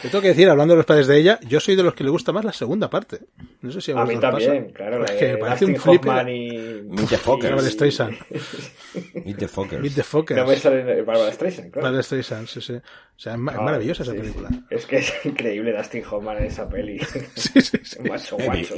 [0.01, 2.03] Te tengo que decir, hablando de los padres de ella, yo soy de los que
[2.03, 3.19] le gusta más la segunda parte.
[3.61, 4.73] No sé si a, A mí también, pasa.
[4.75, 5.03] claro.
[5.03, 6.05] Es la que de me parece un flip.
[6.05, 6.09] Y...
[6.09, 7.17] Meet the Barbara
[7.57, 7.71] fuckers.
[7.73, 8.17] Streisand.
[9.25, 9.81] Meet the fuckers.
[9.81, 10.37] Meet the Fuckers.
[10.39, 11.83] No me sale Barbara Streisand, claro.
[11.85, 12.73] Barbara Streisand, sí, sí.
[12.73, 12.81] O
[13.21, 14.47] sea, es Ah, maravillosa esa película.
[14.49, 14.63] sí.
[14.69, 16.99] Es que es increíble Dustin Hoffman en esa peli.
[17.35, 17.99] Sí, sí, sí.
[18.07, 18.75] macho, Eh, macho.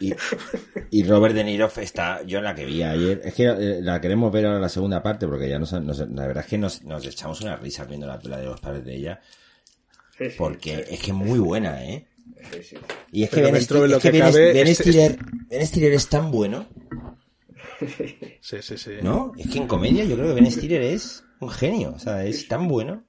[0.00, 0.14] y, y-
[0.90, 4.32] y Robert De Niro está, yo la que vi ayer, es que eh, la queremos
[4.32, 7.04] ver ahora la segunda parte porque ya nos, nos- la verdad es que nos, nos
[7.06, 9.20] echamos una risa viendo la pela de los padres de ella
[10.18, 12.06] Sí, sí, porque es que es muy buena, ¿eh?
[12.52, 12.76] sí, sí.
[13.12, 16.66] Y es que Ben, Stiller, Ben Stiller es tan bueno,
[18.40, 18.90] Sí, sí, sí.
[19.02, 19.32] ¿no?
[19.38, 22.46] Es que en comedia yo creo que Ben Stiller es un genio, o sea, es
[22.46, 23.04] tan bueno,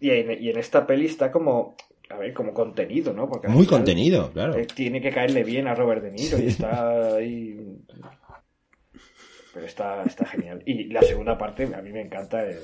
[0.00, 1.76] Y en, y en esta peli está como,
[2.10, 3.28] a ver, como contenido, ¿no?
[3.28, 4.56] Porque muy final, contenido, claro.
[4.56, 7.56] eh, Tiene que caerle bien a Robert De Niro y está ahí...
[9.54, 10.62] Pero está, está genial.
[10.66, 12.58] Y la segunda parte, a mí me encanta el-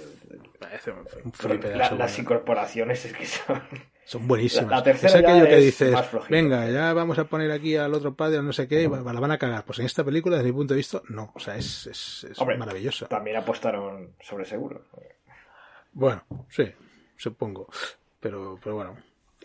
[0.59, 3.63] Parece un flipe de la- la las incorporaciones, es que son...
[4.07, 4.71] Son buenísimas.
[4.71, 6.31] La- la tercera es aquello que es dices, más flojita.
[6.35, 9.01] venga, ya vamos a poner aquí al otro padre o no sé qué, y va-
[9.13, 9.65] la van a cagar.
[9.65, 11.33] Pues en esta película, desde mi punto de vista, no.
[11.35, 13.07] O sea, es, es, es Hombre, maravillosa.
[13.09, 14.85] También apostaron sobre seguro.
[15.93, 16.71] Bueno, sí,
[17.17, 17.69] supongo.
[18.21, 18.97] Pero, pero bueno,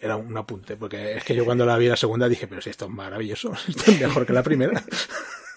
[0.02, 2.70] era un apunte, porque es que yo cuando la vi la segunda dije, pero si
[2.70, 4.84] esto es maravilloso, esto es mejor que la primera.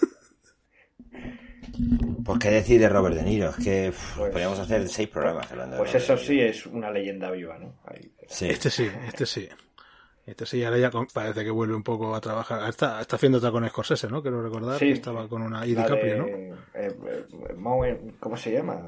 [2.25, 5.51] Pues qué decir de Robert De Niro, es que uf, Pues- podríamos hacer seis programas
[5.51, 7.75] hablando de Pues eso sí es una leyenda viva, ¿no?
[7.87, 8.49] Ahí- Sí.
[8.49, 9.49] Este sí, este sí.
[10.25, 12.69] Este sí, ahora ya con- parece que vuelve un poco a trabajar.
[12.69, 14.23] Está, está haciendo otra con Scorsese, ¿no?
[14.23, 14.87] Quiero recordar Sí.
[14.87, 16.27] que estaba con una y DiCaprio, de, ¿no?
[16.27, 18.81] eh, eh, ¿Cómo se llama?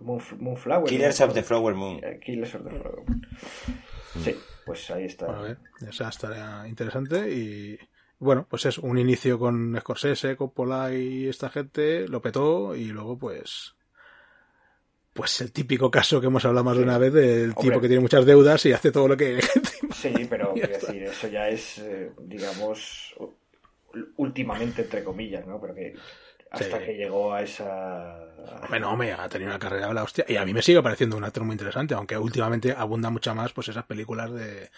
[0.00, 0.88] Moonf- Moonflower.
[0.88, 1.26] Killers ¿no?
[1.26, 2.00] of the Flower Moon.
[2.02, 3.26] Eh, Killers of the Flower Moon.
[4.24, 5.26] Sí, pues ahí está.
[5.26, 7.78] Bueno, a ver, esa estaría interesante y
[8.18, 13.18] bueno, pues es un inicio con Scorsese, Coppola y esta gente, lo petó y luego
[13.18, 13.74] pues
[15.12, 17.62] pues el típico caso que hemos hablado más de una vez del Hombre.
[17.62, 19.40] tipo que tiene muchas deudas y hace todo lo que
[19.94, 23.14] Sí, pero decir, eso ya es, eh, digamos,
[24.16, 25.60] últimamente entre comillas, ¿no?
[25.60, 25.94] Pero que
[26.50, 26.84] hasta Sí.
[26.84, 28.16] que llegó a esa...
[28.68, 30.24] Bueno, hombre, ha tenido una carrera de la hostia.
[30.28, 33.52] Y a mí me sigue pareciendo un actor muy interesante, aunque últimamente abunda mucho más
[33.52, 34.70] pues esas películas de...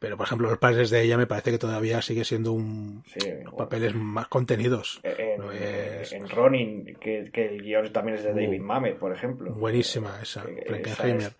[0.00, 3.02] Pero, por ejemplo, Los padres de ella me parece que todavía sigue siendo un...
[3.06, 3.56] Sí, bueno.
[3.56, 5.00] papeles más contenidos.
[5.02, 8.96] En, No es- en Ronin, que, que el guion también es de David Uh, Mamet,
[8.98, 9.52] por ejemplo.
[9.54, 11.32] Buenísima esa, Eh, Frankenheimer.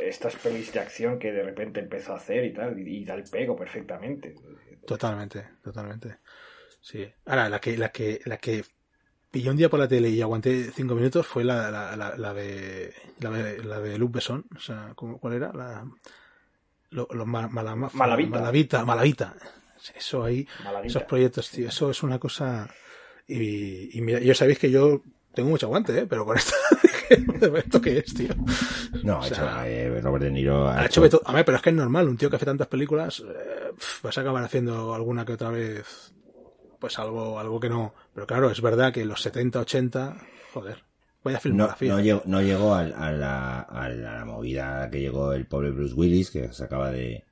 [0.00, 3.14] estas pelis de acción que de repente empezó a hacer y tal, y, y da
[3.14, 4.34] el pego perfectamente.
[4.84, 6.16] Totalmente, totalmente.
[6.80, 7.06] Sí.
[7.26, 8.64] Ahora, la que, la que, la que
[9.30, 12.34] pillé un día por la tele y aguanté cinco minutos fue la, la, la, la
[12.34, 14.44] de, la de, la de Luc Besson.
[14.56, 15.52] O sea, ¿cómo- ¿cuál era?
[15.52, 15.86] La,
[16.92, 18.30] lo, lo ma- malama- Malavita.
[18.38, 19.34] Malavita, Malavita.
[19.96, 20.86] Eso ahí, Malavita.
[20.98, 22.68] esos proyectos, tío, eso es una cosa.
[23.26, 25.02] Y, y mira, yo sabéis que yo
[25.34, 26.06] tengo mucho aguante, ¿eh?
[26.06, 26.54] Pero con esto,
[27.56, 28.34] ¿esto qué es, tío?
[29.02, 31.02] No, O ha hecho, sea, eh, Robert De Niro ha Ha hecho.
[31.24, 34.16] A ver, pero es que es normal, un tío que hace tantas películas, eh, vas
[34.16, 36.12] a acabar haciendo alguna que otra vez,
[36.78, 37.94] pues algo, algo que no.
[38.14, 40.16] Pero claro, es verdad que los 70, 80,
[40.52, 40.84] joder,
[41.24, 41.92] vaya no, filmografía.
[41.92, 46.30] no llegó, no llegó a, la, a la movida que llegó el pobre Bruce Willis,
[46.30, 47.24] que se acaba de,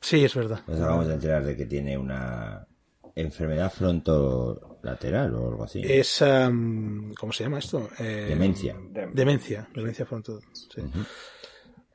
[0.00, 0.60] Sí, es verdad.
[0.66, 2.66] nos acabamos de enterar de que tiene una
[3.14, 5.80] enfermedad frontolateral o algo así.
[5.84, 7.88] Es, am, ¿cómo se llama esto?
[7.98, 8.76] Eh, Demencia.
[8.90, 10.40] De- Demencia, demencia frontal.
[10.52, 10.82] Sí.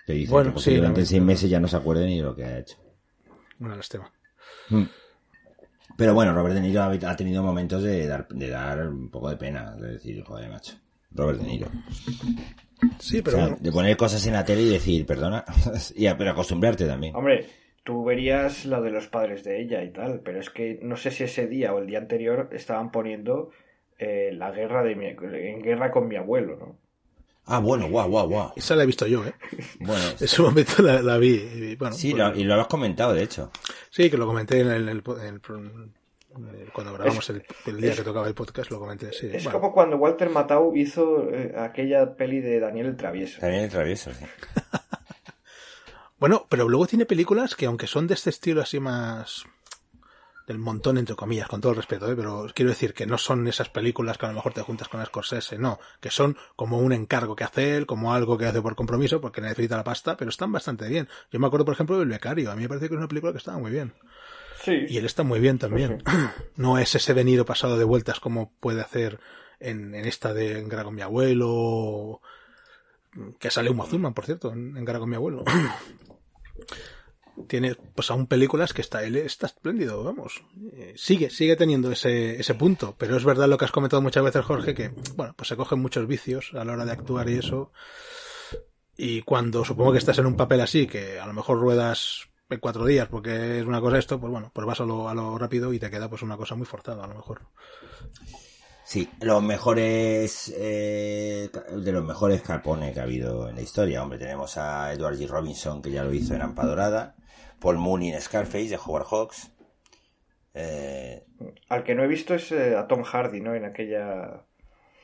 [0.05, 2.36] Que dice bueno, que sí, en seis meses ya no se acuerde ni de lo
[2.36, 2.77] que ha hecho.
[3.60, 4.12] Una lástima.
[4.69, 4.84] Mm.
[5.97, 9.29] Pero bueno, Robert De Niro ha, ha tenido momentos de dar, de dar un poco
[9.29, 10.73] de pena, de decir, joder, macho.
[11.11, 11.67] Robert De Niro.
[12.99, 13.57] Sí, O pero sea, bueno.
[13.61, 15.43] de poner cosas en la tele y decir, perdona,
[15.95, 17.15] y a- pero acostumbrarte también.
[17.15, 17.45] Hombre,
[17.83, 21.11] tú verías lo de los padres de ella y tal, pero es que no sé
[21.11, 23.51] si ese día o el día anterior estaban poniendo
[23.97, 26.79] eh, la guerra de mi, en guerra con mi abuelo, ¿no?
[27.51, 28.53] Ah, bueno, guau, guau, guau.
[28.55, 29.33] Esa la he visto yo, ¿eh?
[29.79, 31.29] Bueno, En su momento la, la vi.
[31.33, 33.51] y bueno, sí, pues- lo- y lo has comentado, de hecho.
[33.89, 35.03] Sí, que lo comenté en el, en el-
[36.73, 39.11] cuando grabamos el, el día que tocaba el podcast, lo comenté.
[39.11, 39.59] Sí, Es bueno.
[39.59, 43.39] como cuando Walter Matthau hizo eh, aquella peli de Daniel el Travieso.
[43.39, 44.25] También el travieso, sí.
[46.19, 49.45] Bueno, pero luego tiene películas que aunque son de este estilo así más
[50.47, 52.15] del montón entre comillas, con todo el respeto, ¿eh?
[52.15, 55.05] pero quiero decir que no son esas películas que a lo mejor te juntas con
[55.05, 58.75] Scorsese, no, que son como un encargo que hace él, como algo que hace por
[58.75, 61.07] compromiso, porque necesita la pasta, pero están bastante bien.
[61.31, 63.31] Yo me acuerdo, por ejemplo, del Becario, a mí me parece que es una película
[63.31, 63.93] que estaba muy bien.
[64.69, 64.93] Sí.
[64.93, 66.03] Y él está muy bien también.
[66.55, 69.19] No es ese venido pasado de vueltas como puede hacer
[69.60, 72.21] en, en esta de En Gara con mi abuelo,
[73.39, 75.43] que sale un Thurman, por cierto, en, en Gara con mi abuelo.
[77.47, 80.43] tiene pues aún películas que está él está espléndido, vamos.
[80.73, 84.23] Eh, sigue, sigue teniendo ese, ese punto, pero es verdad lo que has comentado muchas
[84.23, 87.38] veces, Jorge, que bueno, pues se cogen muchos vicios a la hora de actuar y
[87.38, 87.71] eso.
[88.97, 92.59] Y cuando supongo que estás en un papel así, que a lo mejor ruedas en
[92.59, 95.38] cuatro días porque es una cosa esto, pues bueno, pues vas a lo, a lo
[95.38, 97.41] rápido y te queda pues una cosa muy forzada a lo mejor.
[98.89, 104.01] Sí, los mejores eh, de los mejores Capone que ha habido en la historia.
[104.01, 105.27] Hombre, tenemos a Edward G.
[105.27, 107.15] Robinson que ya lo hizo en Ampa Dorada,
[107.59, 109.51] Paul Mooney en Scarface de Howard Hawks.
[110.55, 111.23] Eh,
[111.69, 113.53] Al que no he visto es eh, a Tom Hardy, ¿no?
[113.53, 114.43] En aquella...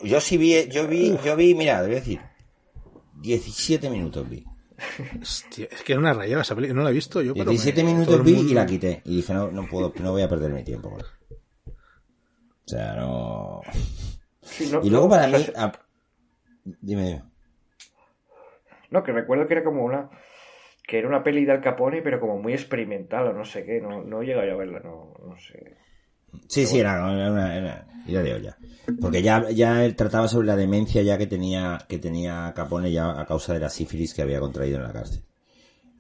[0.02, 2.22] yo sí vi, yo vi, yo vi, mira, a decir,
[3.22, 4.44] 17 minutos vi.
[5.22, 7.34] Hostia, es que era una rayada esa película, no la he visto yo.
[7.34, 9.02] pero 17 me- todo minutos vi mundo- y la quité.
[9.06, 10.90] Y dije, no, no puedo, no voy a perder mi tiempo.
[10.98, 13.62] O sea, no.
[14.42, 15.72] Sí, no- Y luego no, para o sea, mí, ah,
[16.82, 17.24] dime, dime.
[18.90, 20.10] No, que recuerdo que era como una...
[20.88, 23.82] Que era una peli de Al Capone, pero como muy experimental o no sé qué.
[23.82, 25.78] No, no he llegado yo a verla, no, no sé.
[26.48, 28.58] Sí, sí, era, era una, era, era de olla.
[29.02, 33.20] Porque ya, ya él trataba sobre la demencia ya que tenía, que tenía Capone ya
[33.20, 35.24] a causa de la sífilis que había contraído en la cárcel.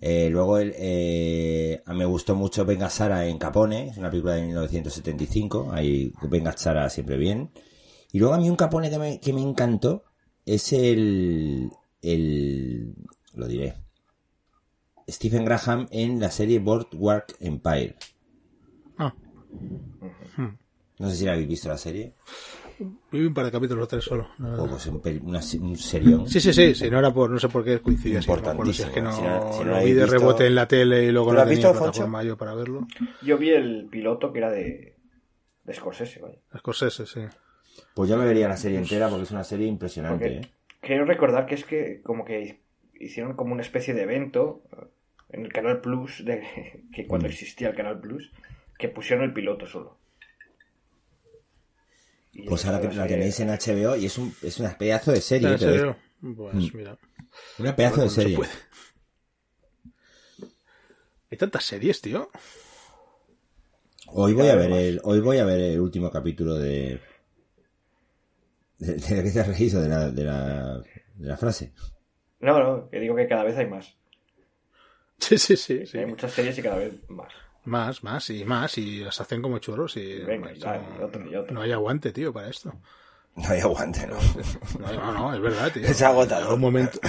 [0.01, 4.43] Eh, luego él, eh, me gustó mucho Venga Sara en Capone, es una película de
[4.43, 7.49] 1975, ahí Venga Sara siempre bien.
[8.11, 10.03] Y luego a mí un Capone que me, que me encantó
[10.45, 11.71] es el,
[12.01, 12.93] el,
[13.33, 13.73] lo diré,
[15.09, 17.95] Stephen Graham en la serie Boardwalk Empire.
[20.97, 22.13] No sé si la habéis visto la serie.
[23.11, 24.29] vi un par de capítulos tres solo.
[24.39, 26.27] O pues un, una un serión.
[26.29, 28.89] Sí, sí, sí, sí, no era por, no sé por qué coincidía acuerdo si es
[28.89, 29.51] que no, Importantísimo.
[29.51, 31.33] Si no- si no lo vi de visto- rebote en la tele y luego ¿Tú
[31.33, 32.87] no lo has visto, plataforma yo para verlo.
[33.21, 34.95] Yo vi el piloto que era de,
[35.65, 36.37] de Scorsese, vaya.
[36.57, 37.21] Scorsese, sí.
[37.93, 40.51] Pues yo me vería la serie entera porque es una serie impresionante, Porque ¿eh?
[40.81, 42.61] creo recordar que es que como que
[42.97, 44.63] hicieron como una especie de evento
[45.29, 46.41] en el Canal Plus, de,
[46.93, 47.31] que cuando Mm.
[47.31, 48.31] existía el Canal Plus,
[48.77, 49.97] que pusieron el piloto solo.
[52.33, 55.47] Y Pues ahora la tenéis en HBO y es un es una pedazo de serie,
[55.47, 55.57] ¿En ¿eh?
[55.75, 55.87] es?
[56.35, 56.67] Pues Mm.
[56.73, 56.97] mira,
[57.59, 58.35] una pedazo Bueno, de se serie.
[58.35, 58.51] puede.
[61.31, 62.29] Hay tantas series, tío.
[64.07, 66.99] Hoy voy a ver el hoy voy a ver el último capítulo de
[68.79, 70.77] de, de que te has reído de la, de la
[71.15, 71.73] de la frase.
[72.39, 73.97] No, no, que digo que cada vez hay más.
[75.19, 75.85] Sí, sí, sí.
[75.85, 75.97] sí.
[75.97, 77.33] Hay muchas series y cada vez más.
[77.65, 81.03] Más, más y más y las hacen como churros y Venga, esto y tal, y
[81.03, 81.53] otro, y otro.
[81.53, 82.73] no hay aguante, tío, para esto.
[83.35, 84.15] No hay aguante, ¿no?
[84.79, 85.83] No, no, no, es verdad, tío.
[85.83, 86.43] Es agotador.
[86.43, 86.99] En algún momento...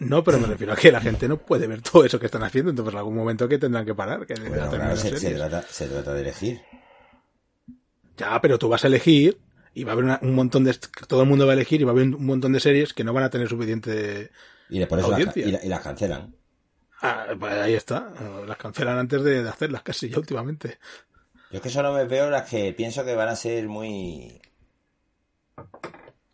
[0.00, 2.42] No, pero me refiero a que la gente no puede ver todo eso que están
[2.42, 5.62] haciendo, entonces en algún momento que tendrán que parar, que Bueno, claro, se, se trata,
[5.62, 6.60] se trata de elegir.
[8.16, 9.38] Ya, pero tú vas a elegir
[9.74, 10.74] y va a haber una- un montón de...
[11.06, 13.04] Todo el mundo va a elegir y va a haber un montón de series que
[13.04, 14.30] no van a tener suficiente...
[14.70, 15.46] Y por eso las, Audiencia.
[15.46, 16.34] y, la- y las cancelan.
[17.00, 18.12] Ah, pues ahí está.
[18.46, 20.78] Las cancelan antes de, de hacerlas casi ya últimamente.
[21.50, 24.40] Yo es que solo me veo las que pienso que van a ser muy...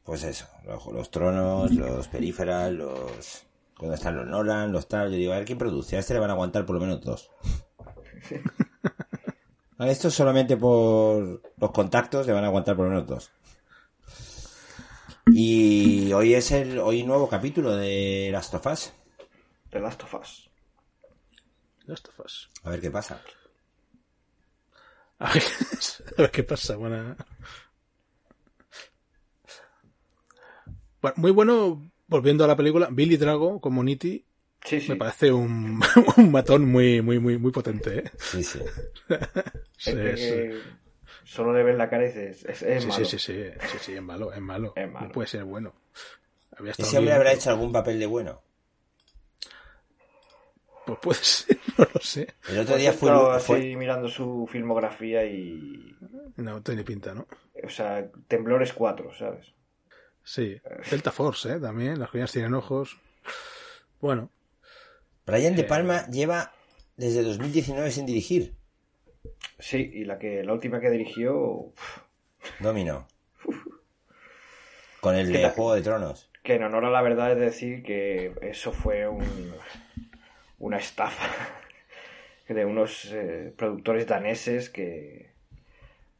[0.02, 3.44] Pues eso, los, los tronos, los períferas, los...
[3.78, 6.20] Cuando están los Nolan, los tal, yo digo, a ver quién produce, a este le
[6.20, 7.30] van a aguantar por lo menos dos.
[9.76, 13.32] A esto solamente por los contactos le van a aguantar por lo menos dos.
[15.26, 18.92] Y hoy es el hoy nuevo capítulo de Last of Us.
[19.70, 20.48] The Last of Us.
[21.86, 22.48] Last of Us.
[22.62, 23.20] A ver qué pasa.
[25.18, 25.42] A ver,
[26.18, 26.76] a ver qué pasa.
[26.76, 27.16] Buena...
[31.02, 34.24] Bueno, muy bueno, volviendo a la película, Billy Drago como Nitti
[34.64, 34.92] Sí, sí.
[34.92, 35.82] me parece un,
[36.16, 37.98] un matón muy, muy, muy, muy potente.
[37.98, 38.10] ¿eh?
[38.18, 38.60] Sí, sí.
[39.76, 39.96] Sí, sí.
[39.96, 40.60] que
[41.24, 43.04] solo le ves la cara y dices, es, es Sí, malo.
[43.04, 44.72] sí, sí, sí, sí, sí, es malo, es malo.
[44.76, 45.08] Es malo.
[45.08, 45.74] No puede ser bueno.
[46.56, 48.42] Había ¿Ese hombre bien, habrá pero- hecho algún papel de bueno?
[50.86, 52.34] Pues puede ser, no lo sé.
[52.48, 53.76] El otro Pues día estado así fue...
[53.76, 55.96] mirando su filmografía y...
[56.36, 57.26] No tiene pinta, ¿no?
[57.62, 59.54] O sea, Temblores 4, ¿sabes?
[60.22, 60.60] Sí.
[60.90, 61.60] Delta Force, ¿eh?
[61.60, 62.98] También, las joyas tienen ojos.
[64.00, 64.30] Bueno,
[65.26, 65.56] Brian Eh.
[65.56, 66.52] De Palma lleva
[66.96, 68.54] desde 2019 sin dirigir.
[69.58, 71.36] Sí, y la que la última que dirigió...
[71.38, 71.98] uf,
[72.60, 73.06] Domino.
[75.00, 75.50] Con el ¿Qué de?
[75.50, 76.30] Juego de Tronos.
[76.42, 79.24] Que en honor a la verdad es decir que eso fue un,
[80.64, 81.28] una estafa
[82.48, 85.30] de unos eh, productores daneses que,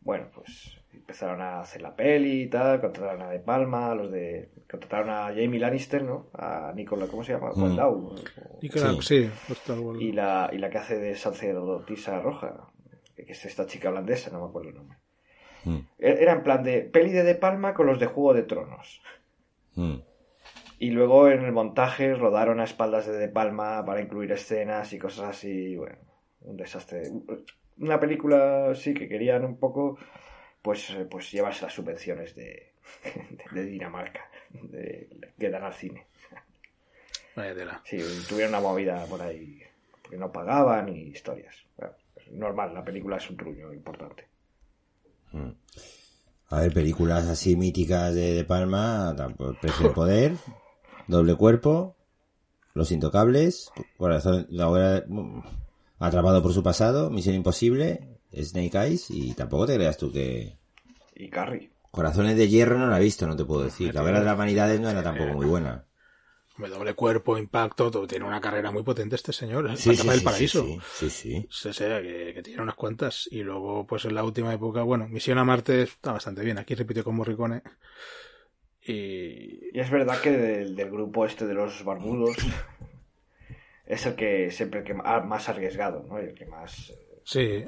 [0.01, 4.11] bueno, pues empezaron a hacer la peli y tal, contrataron a De Palma, a los
[4.13, 6.27] de contrataron a Jamie Lannister, ¿no?
[6.35, 7.53] A Nicola, ¿cómo se llama?
[7.55, 7.63] Mm.
[7.63, 8.15] Waldau,
[8.61, 9.61] y claro, sí, pues
[10.01, 12.69] y la, y la que hace de sacerdotisa roja,
[13.17, 14.99] que es esta chica holandesa, no me acuerdo el nombre.
[15.65, 19.01] Mm, Era en plan de peli de De Palma con los de Juego de Tronos.
[19.75, 19.97] mm.
[20.79, 24.99] Y luego en el montaje rodaron a espaldas de De Palma para incluir escenas y
[24.99, 25.77] cosas así.
[25.77, 25.97] Bueno,
[26.43, 27.11] un desastre.
[27.79, 29.99] Una película, sí, que querían un poco,
[30.63, 32.73] pues, eh, pues llevarse las subvenciones de,
[33.53, 35.09] de Dinamarca, de,
[35.39, 36.07] que dan al cine.
[37.37, 37.83] Vaya tela.
[37.85, 37.99] Sí,
[38.29, 39.61] tuvieron una movida por ahí,
[40.03, 41.57] porque no pagaban y historias.
[41.77, 44.29] Bueno, pues normal, la película es un truño importante.
[46.51, 50.33] A ver, películas así míticas de, de Palma, tampoco, Precio de Poder,
[51.07, 51.97] Doble Cuerpo,
[52.75, 55.43] Los Intocables, Corazón, la mm,
[55.99, 60.57] Atrapado por su pasado, Misión Imposible, Snake Eyes, y tampoco te creas tú que...
[61.15, 61.71] Y Carrie.
[61.91, 63.95] Corazones de Hierro no la he visto, no te puedo decir.
[63.95, 65.85] La verdad de las vanidades no era tampoco muy buena.
[66.57, 68.07] Hombre, doble cuerpo, impacto, todo.
[68.07, 69.71] tiene una carrera muy potente este señor.
[69.71, 69.77] ¿eh?
[69.77, 70.65] Sí, sí, del sí, paraíso.
[70.65, 71.47] sí, sí, sí.
[71.51, 73.29] Sí, sí, que, que tiene unas cuantas.
[73.31, 76.59] Y luego, pues en la última época, bueno, Misión a Marte está bastante bien.
[76.59, 77.63] Aquí repitió con Morricone.
[78.87, 79.71] Y.
[79.73, 82.37] Y es verdad que del, del grupo este de los barbudos
[83.87, 86.21] es el que siempre el que ma- más arriesgado, ¿no?
[86.21, 87.65] Y el que más eh, Sí.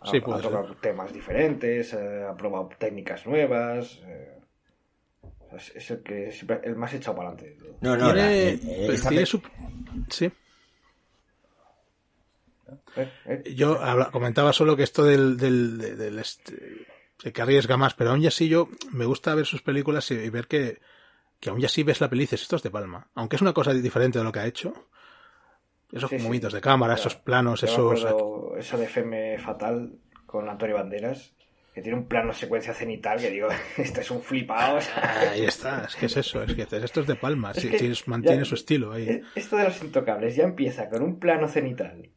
[0.00, 0.50] ha, Sí, ha puede ser.
[0.50, 4.00] tocado temas diferentes, eh, ha probado técnicas nuevas.
[4.06, 4.28] eh,
[5.74, 7.58] es, el que siempre el más echado para adelante.
[7.82, 9.42] No, no, tiene, eh, eh, pues esta tiene pe- su.
[10.08, 10.32] Sí.
[12.96, 16.86] Eh, eh, Yo habla- comentaba solo que esto del, del, de- del este,
[17.30, 20.30] que arriesga más, pero aún y así yo me gusta ver sus películas y, y
[20.30, 20.80] ver que,
[21.38, 23.06] que aún y así ves la peli y dices, esto es de Palma.
[23.14, 24.72] Aunque es una cosa diferente de lo que ha hecho.
[25.92, 26.22] Esos Sí, sí.
[26.22, 28.04] movimientos de cámara, esos planos, yo esos...
[28.04, 29.92] acuerdo eso de Femme Fatal
[30.26, 31.34] con Antonio Banderas,
[31.74, 34.78] que tiene un plano secuencia cenital que digo, este es un flipado.
[34.78, 37.58] o sea, Ahí está, es que es eso, es que esto es de Palma, Es
[37.62, 39.08] sí, que sí, mantiene ya- su estilo ahí.
[39.08, 42.08] eh, Esto de los intocables ya empieza con un plano cenital,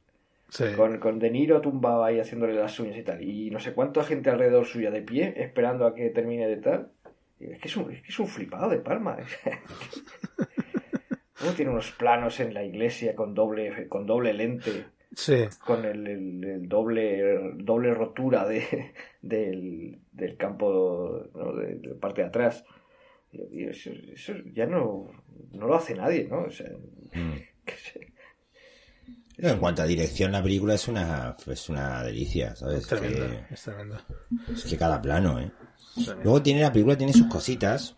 [0.56, 0.64] Sí.
[0.78, 4.03] con, con De Niro tumbado ahí haciéndole las uñas y tal, y no sé cuánta
[4.06, 6.91] gente alrededor suya de pie esperando a que termine de tal.
[7.41, 9.18] Es que es un, es que es un flipado de palma.
[11.41, 16.08] Luego tiene unos planos en la iglesia con doble, con doble lente, Sí, con el,
[16.08, 18.91] el- el doble, doble rotura de,
[19.22, 21.53] del, del campo, ¿no?
[21.56, 22.66] de, de la parte de atrás.
[23.51, 25.08] Y eso, eso ya no,
[25.53, 26.43] no lo hace nadie, ¿no?
[26.43, 26.70] O sea,
[27.14, 27.34] Mm.
[27.66, 28.14] que se- No,
[29.38, 32.79] en cuanto a dirección, la película es una, es una delicia, ¿sabes?
[32.81, 34.01] es tremendo, Que- es tremendo.
[34.53, 35.51] es que cada plano, ¿eh?
[35.95, 36.23] Tremendo.
[36.23, 37.95] Luego tiene la película tiene sus cositas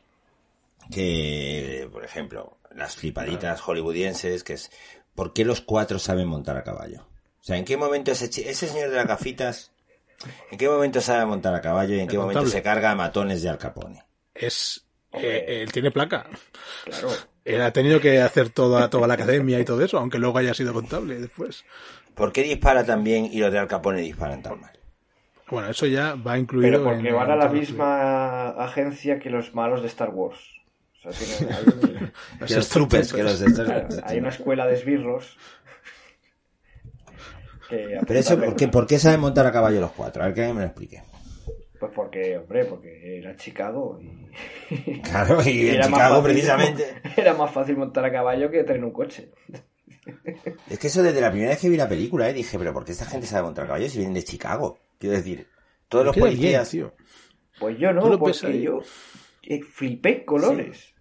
[0.91, 4.71] que, por ejemplo, las flipaditas hollywoodienses, que es
[5.15, 7.07] ¿por qué los cuatro saben montar a caballo?
[7.39, 9.71] O sea, ¿en qué momento ese, ese señor de las gafitas,
[10.51, 13.41] en qué momento sabe montar a caballo y en qué momento se carga a matones
[13.41, 14.03] de Al Capone?
[14.33, 14.83] Es...
[15.13, 16.27] Eh, él tiene placa.
[16.83, 17.09] claro.
[17.47, 20.53] Él ha tenido que hacer toda, toda la academia y todo eso, aunque luego haya
[20.53, 21.63] sido contable después.
[22.13, 24.71] ¿Por qué dispara tan bien y los de Al Capone disparan tan mal?
[25.49, 29.55] Bueno, eso ya va incluido Pero porque en- van a la misma agencia que los
[29.55, 30.39] malos de Star Wars.
[31.05, 34.65] O sea, tienen- hay, Los Que los troopers, que los de claro, hay una escuela
[34.67, 35.37] de esbirros.
[37.69, 40.23] que Pero eso, ¿por qué, ¿por qué saben montar a caballo los cuatro?
[40.23, 41.03] A ver que alguien me lo explique.
[41.79, 45.01] Pues porque, hombre, porque era Chicago y...
[45.01, 47.01] Claro, y en era más Chicago fácil- precisamente.
[47.17, 49.31] Era más fácil montar a caballo que tener un coche.
[50.69, 52.33] Es que eso desde la primera vez que vi la película, ¿eh?
[52.33, 54.77] dije, pero ¿por qué esta gente sabe montar a caballo si vienen de Chicago?
[54.97, 55.47] Quiero decir,
[55.89, 56.69] todos los Queda bien, policías...
[56.69, 56.93] tío.
[57.59, 58.81] Pues yo no, porque yo
[59.43, 60.93] eh, flipé colores.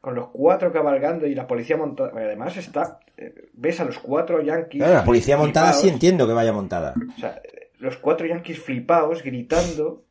[0.00, 2.12] Con los cuatro cabalgando y la policía montada.
[2.14, 2.98] Además está...
[3.16, 4.80] eh, ves a los cuatro yankees...
[4.82, 6.94] Claro, la policía montada sí entiendo que vaya montada.
[7.16, 7.40] O sea,
[7.78, 10.04] los cuatro yankees flipados, gritando,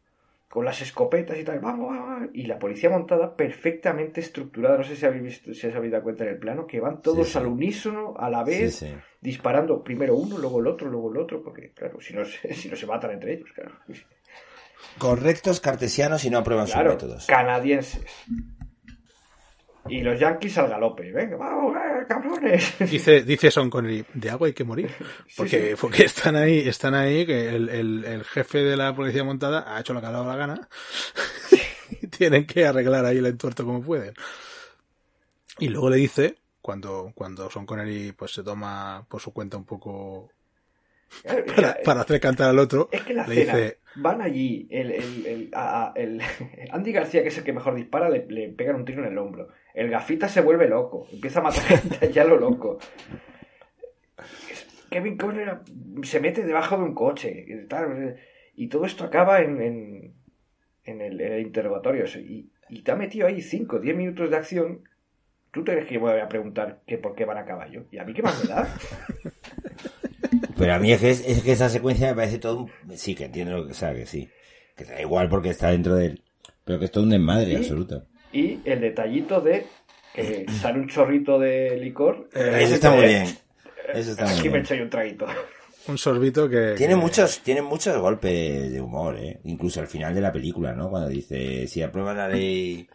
[0.52, 4.98] con las escopetas y tal, vamos, vamos, y la policía montada perfectamente estructurada, no sé
[4.98, 7.32] si habéis visto, si os habéis dado cuenta en el plano, que van todos Sí,
[7.34, 7.38] sí.
[7.40, 11.42] al unísono, a la vez, Sí, disparando primero uno, luego el otro, luego el otro,
[11.42, 13.72] porque claro, si no se, si no se matan entre ellos, claro.
[14.98, 17.26] Correctos cartesianos y no aprueban Claro, sus métodos.
[17.28, 18.06] canadienses.
[19.90, 22.76] Y los yankees al galope, venga, vamos, eh, cabrones.
[22.92, 24.92] Dice, dice Sean Connery, de agua hay que morir.
[25.36, 25.76] Porque, sí.
[25.82, 29.80] porque están ahí, están ahí, que el, el, el jefe de la policía montada ha
[29.80, 30.70] hecho lo que ha dado la gana.
[32.02, 34.14] y tienen que arreglar ahí el entuerto como pueden.
[35.60, 39.66] Y luego le dice, cuando, cuando Sean Connery pues se toma por su cuenta un
[39.66, 40.30] poco
[41.24, 44.68] Claro, o para, hacer cantar al otro, Es que la le cena, dice, van allí,
[44.70, 46.22] el, el, el, a- a- el-
[46.72, 49.18] Andy García, que es el que mejor dispara, le, le pegan un tiro en el
[49.18, 49.50] hombro.
[49.74, 52.78] El gafita se vuelve loco, empieza a matar gente ya lo loco.
[54.90, 55.60] Kevin Conner
[56.04, 58.18] se mete debajo de un coche y tal,
[58.56, 60.14] y todo esto acaba en, en,
[60.84, 62.06] en el, en el interrogatorio.
[62.20, 64.82] Y, y te ha metido ahí 5 o 10 minutos de acción.
[65.52, 67.86] ¿Tú te crees que voy a preguntar que por qué van a caballo?
[67.92, 68.74] ¿Y a mí qué más me da?
[70.58, 72.72] Pero a mí es que, es, es que esa secuencia me parece todo un...
[72.98, 73.72] Sí, que entiendo lo que...
[73.72, 74.30] O sea, que sí.
[74.76, 76.22] Que da igual porque está dentro del...
[76.64, 77.56] Pero que es todo un desmadre Sí.
[77.56, 78.06] absoluto.
[78.34, 79.66] Y el detallito de
[80.14, 82.30] que sale un chorrito de licor.
[82.34, 83.28] Eh, Eso está muy bien.
[83.94, 84.62] Eso está muy Aquí me bien.
[84.66, 85.26] echo yo un traguito.
[85.88, 86.74] Un sorbito que.
[86.78, 89.40] Tiene que- muchos, tiene muchos golpes de humor, ¿eh?
[89.46, 90.90] Incluso al final de la película, ¿no?
[90.90, 92.88] Cuando dice, si aprueban la ley...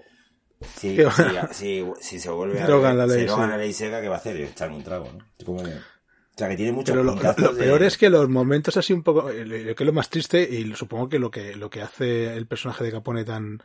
[0.77, 1.07] Si, ¿Qué
[1.53, 2.67] si, si, si se vuelve a...
[2.67, 3.51] Derogan la se ley, derogan sí.
[3.51, 4.37] la ley seca, ¿qué va a hacer?
[4.41, 5.25] Echarme un trago, ¿no?
[5.45, 8.29] Como que- O sea, que tiene muchos Pero lo, lo de- peor es que los
[8.29, 11.31] momentos así un poco, eh, lo que es lo más triste y supongo que lo
[11.31, 13.59] que lo que hace el personaje de Capone tan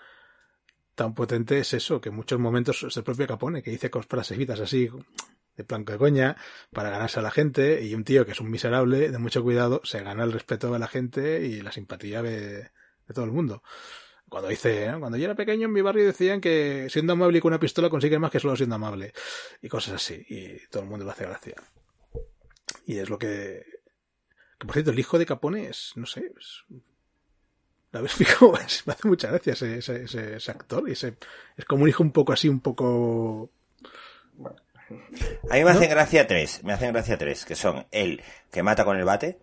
[0.96, 4.06] tan potente es eso, que en muchos momentos es el propio Capone que dice cos-
[4.08, 4.90] frasecitas así
[5.56, 6.38] de plan de coña
[6.72, 9.82] para ganarse a la gente y un tío que es un miserable de mucho cuidado
[9.84, 12.70] se gana el respeto de la gente y la simpatía de,
[13.14, 13.62] todo el mundo.
[14.30, 17.60] Cuando dice, cuando yo era pequeño en mi barrio decían que siendo amable con una
[17.60, 19.12] pistola consigues más que solo siendo amable
[19.62, 21.56] y cosas así y todo el mundo le hace gracia.
[22.86, 23.66] Y es lo que.
[24.58, 26.32] Por cierto, el hijo de Capone es, no sé.
[27.94, 28.52] La ves fijo,
[28.86, 30.88] me hace mucha gracia ese, ese, ese- ese actor.
[30.88, 31.16] Y ese,
[31.58, 33.52] es como un hijo un poco así, un poco.
[35.50, 38.22] A mí me hacen gracia tres, me hacen gracia tres, que son el
[38.52, 39.40] que mata con el bate,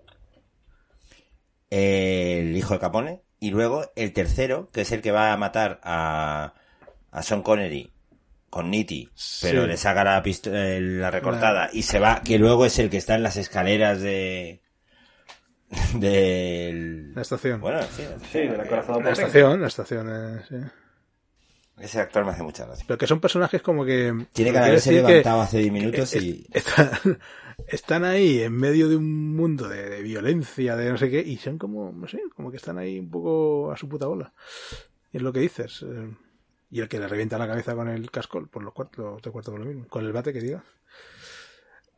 [1.70, 5.80] el hijo de Capone, y luego el tercero, que es el que va a matar
[5.82, 6.54] a,
[7.10, 7.92] a Sean Connery
[8.50, 9.08] con Nitti,
[9.42, 9.68] pero Sí.
[9.68, 13.14] le saca la, eh, la recortada y se va, que luego es el que está
[13.14, 14.62] en las escaleras de...
[15.94, 17.14] del...
[17.14, 17.60] La estación.
[17.60, 18.02] Bueno, sí,
[18.32, 20.56] Sí, de la corazón la estación, la estación, eh, sí.
[21.78, 22.84] ese actor me hace mucha gracia.
[22.86, 24.26] Pero que son personajes como que.
[24.32, 26.46] Tiene que haberse levantado hace 10 minutos y...
[26.52, 26.90] están,
[27.68, 31.36] están ahí en medio de un mundo de, de violencia, de no sé qué, y
[31.36, 34.32] son como, no sé, como que están ahí un poco a su puta bola.
[35.12, 35.82] Y es lo que dices.
[35.82, 36.10] eh,
[36.70, 39.50] y el que le revienta la cabeza con el casco, por los cuartos, te cuarto
[39.52, 39.86] por lo mismo.
[39.88, 40.62] Con el bate que diga.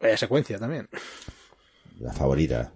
[0.00, 0.88] Vaya secuencia también.
[1.98, 2.72] La favorita.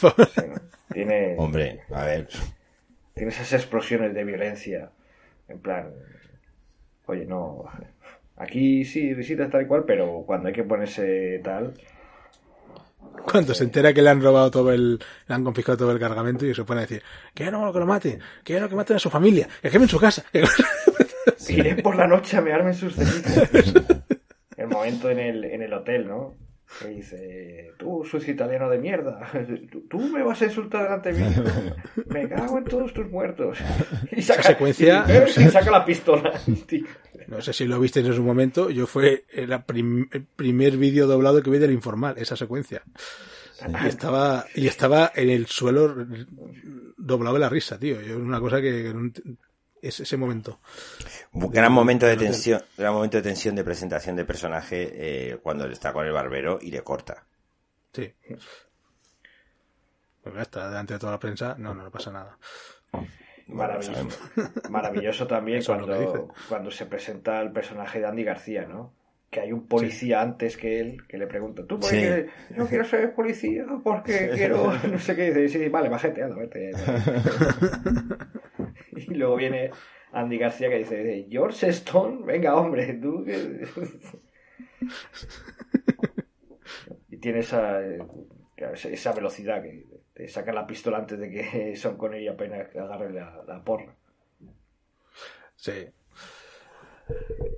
[0.92, 2.28] Tiene, Hombre, a ver.
[3.14, 4.90] tiene esas explosiones de violencia.
[5.48, 5.92] En plan,
[7.06, 7.64] oye, no.
[8.36, 11.74] Aquí sí, visitas tal y cual, pero cuando hay que ponerse tal.
[13.30, 16.46] Cuando se entera que le han robado todo el, le han confiscado todo el cargamento
[16.46, 17.02] y se pone a decir,
[17.34, 19.98] que no, que lo maten, que no, que maten a su familia, que quemen su
[19.98, 20.24] casa.
[21.48, 23.50] Iré por la noche a mearme en sus cenizas.
[24.56, 26.47] el momento en el, en el hotel, ¿no?
[26.82, 29.20] Que dice, tú, sucio italiano de mierda,
[29.72, 31.34] ¿tú, tú me vas a insultar delante de mí.
[32.08, 33.58] Me cago en todos tus muertos.
[34.12, 36.32] Y saca, Esa secuencia- y, y saca la pistola.
[37.26, 41.06] No sé si lo visteis en su momento, yo fue el, prim- el primer vídeo
[41.06, 42.82] doblado que vi del informal, esa secuencia.
[43.84, 46.06] Y estaba, y estaba en el suelo
[46.96, 48.00] doblado de la risa, tío.
[48.00, 49.10] Yo, una cosa que, que no
[49.82, 50.60] es ese momento.
[51.32, 55.72] Gran momento de tensión, gran momento de tensión de presentación de personaje eh, cuando él
[55.72, 57.24] está con el barbero y le corta.
[57.92, 58.12] Sí.
[60.22, 62.36] Pues ya está, delante de toda la prensa, no, no, no pasa nada.
[63.46, 64.18] Maravilloso.
[64.70, 68.92] Maravilloso también cuando, cuando se presenta el personaje de Andy García, ¿no?
[69.30, 71.96] Que hay un policía antes que él que le pregunta, ¿tú por Sí.
[71.96, 72.28] qué?
[72.56, 74.72] Yo quiero ser policía porque quiero...
[74.86, 75.26] No sé qué.
[75.32, 76.72] Dice, sí, sí, vale, bajete, anda, vete.
[79.08, 79.70] y luego viene
[80.12, 83.24] Andy García que dice, George Stone, venga, hombre, tú...
[83.24, 83.66] que-".
[87.10, 87.98] y tiene esa, eh,
[88.56, 93.12] esa velocidad que te saca la pistola antes de que Son con ella apenas agarre
[93.12, 93.94] la, la porra.
[95.56, 95.86] Sí.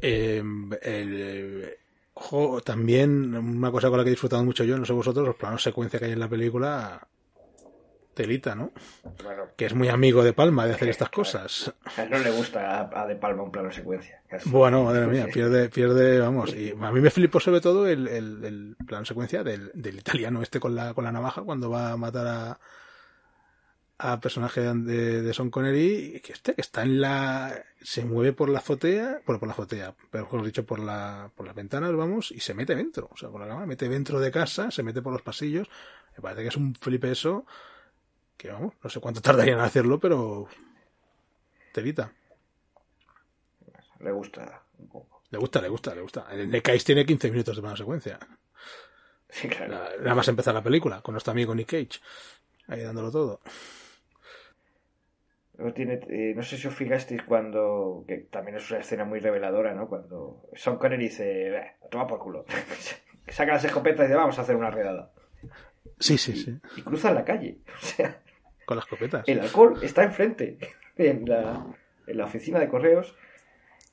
[0.02, 0.42] Eh,
[0.82, 1.78] el, eh,
[2.14, 5.36] ojo, también una cosa con la que he disfrutado mucho yo, no sé vosotros, los
[5.36, 7.08] planos secuencia que hay en la película,
[8.14, 8.72] telita, ¿no?
[9.22, 11.72] Bueno, Que es muy amigo de Palma de hacer estas cosas.
[11.96, 14.22] a él no le gusta a, a De Palma un plano secuencia.
[14.28, 14.48] casi.
[14.48, 16.54] Bueno, madre mía, pierde, pierde, vamos.
[16.54, 20.42] Y a mí me flipó sobre todo el, el, el plano secuencia del, del italiano
[20.42, 22.60] este con la, con la navaja cuando va a matar a
[24.02, 28.48] a personaje de, de Son Connery que este que está en la se mueve por
[28.48, 32.30] la azotea bueno por la azotea pero mejor dicho por la por las ventanas vamos
[32.32, 35.02] y se mete dentro o sea por la cama mete dentro de casa se mete
[35.02, 35.68] por los pasillos
[36.16, 37.44] me parece que es un flipe eso
[38.40, 40.48] que vamos no sé cuánto tardarían en hacerlo pero
[41.72, 42.10] telita
[43.98, 45.22] Le gusta un poco.
[45.30, 48.18] le gusta le gusta le gusta el Nick tiene 15 minutos de plano secuencia
[49.28, 49.72] Sí, claro.
[49.74, 52.00] La- nada más empezar la película con nuestro amigo Nick Cage
[52.68, 53.40] ahí dándolo todo
[55.74, 59.74] tiene, eh, no sé si os fijasteis cuando, que también es una escena muy reveladora,
[59.74, 59.88] ¿no?
[59.88, 62.46] Cuando Sean Connery dice, "Eh, toma por culo.
[63.28, 65.12] Saca las escopetas y dice, vamos a hacer una redada.
[65.98, 67.58] sí sí sí Y cruzan la calle.
[67.82, 68.22] O sea,
[68.70, 70.56] con las copetas el alcohol está enfrente,
[70.96, 71.66] en la,
[72.06, 73.16] en la oficina de correos,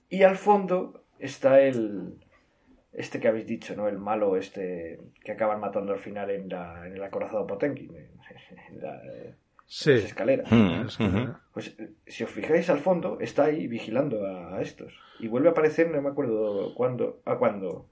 [0.07, 2.13] y al fondo está el,
[2.93, 3.88] este que habéis dicho, ¿no?
[3.88, 7.91] El malo este que acaban matando al final en, la, en el acorazado Potenkin.
[8.69, 9.01] En la,
[9.65, 9.91] Sí.
[9.95, 10.49] las escaleras.
[10.51, 11.34] Mm, Es que- ujú.
[11.53, 11.75] Pues
[12.05, 14.93] si os fijáis al fondo, está ahí vigilando a, a estos.
[15.19, 17.86] Y vuelve a aparecer, no me acuerdo cuándo, a cuándo,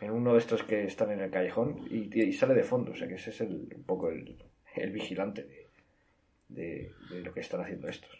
[0.00, 2.90] en uno de estos que están en el callejón y, y sale de fondo.
[2.92, 4.36] O sea que ese es el, un poco el,
[4.74, 5.65] el vigilante de,
[6.48, 8.10] de, de lo que están haciendo estos.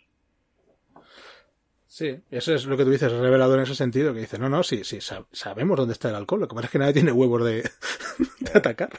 [1.89, 4.49] Sí, eso es lo que tú dices, es revelador en ese sentido, que dice, no,
[4.49, 6.93] no, sí, sí, sab- sabemos dónde está el alcohol, lo que pasa es que nadie
[6.93, 7.63] tiene huevos de,
[8.41, 8.91] de atacar.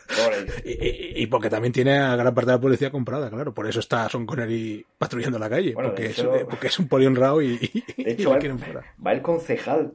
[0.63, 3.67] Y, y- y porque también tiene a gran parte de la policía comprada, claro, por
[3.67, 7.05] eso está Son Connery patrullando la calle, Bueno, porque, hecho- es, porque es un poli
[7.05, 7.59] honrado y,
[7.97, 8.95] y, De y hecho, lo va, quieren fuera.
[9.05, 9.93] va el concejal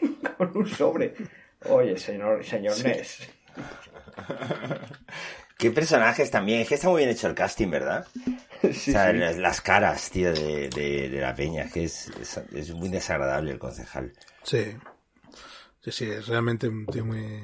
[0.36, 1.14] con un sobre.
[1.70, 3.26] Oye, señor, señor Ness.
[5.58, 6.60] Qué personajes también.
[6.60, 8.06] Es que está muy bien hecho el casting, ¿verdad?
[8.72, 9.18] Sí, o sea, sí.
[9.18, 11.68] las, las caras, tío, de, de, de la peña.
[11.70, 14.12] Que es, es, es muy desagradable el concejal.
[14.42, 14.76] Sí.
[15.82, 17.42] Sí, sí, es realmente un tío muy...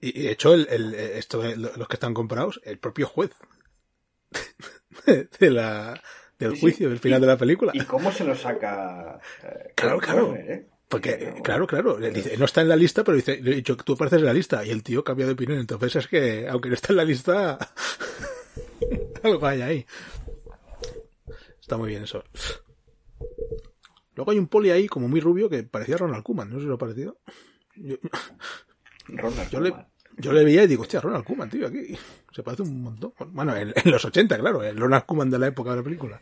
[0.00, 3.30] Y, y de hecho, el, el- esto, los que están comprados, el propio juez
[5.40, 6.00] de la,
[6.38, 7.72] del Sí, juicio, del final de la película.
[7.74, 9.18] ¿Y cómo se lo saca?
[9.42, 10.34] eh, Claro, claro.
[10.36, 10.68] Eh?
[10.88, 14.26] Porque, claro, claro, dice, no está en la lista, pero dice, dicho, tú apareces en
[14.26, 16.96] la lista, y el tío cambia de opinión, entonces es que, aunque no está en
[16.98, 17.58] la lista,
[19.26, 19.86] algo hay ahí.
[21.60, 22.22] Está muy bien eso.
[24.14, 26.66] Luego hay un poli ahí, como muy rubio, que parecía Ronald Koeman, no sé si
[26.68, 27.18] lo ha parecido.
[27.74, 27.96] Yo,
[29.08, 29.88] Ronald yo le, Koeman.
[30.16, 31.98] yo le veía y digo, hostia, Ronald Koeman, tío, aquí.
[32.32, 33.12] Se parece un montón.
[33.28, 36.18] Bueno, en, en los 80, claro, el Ronald Koeman de la época de la película.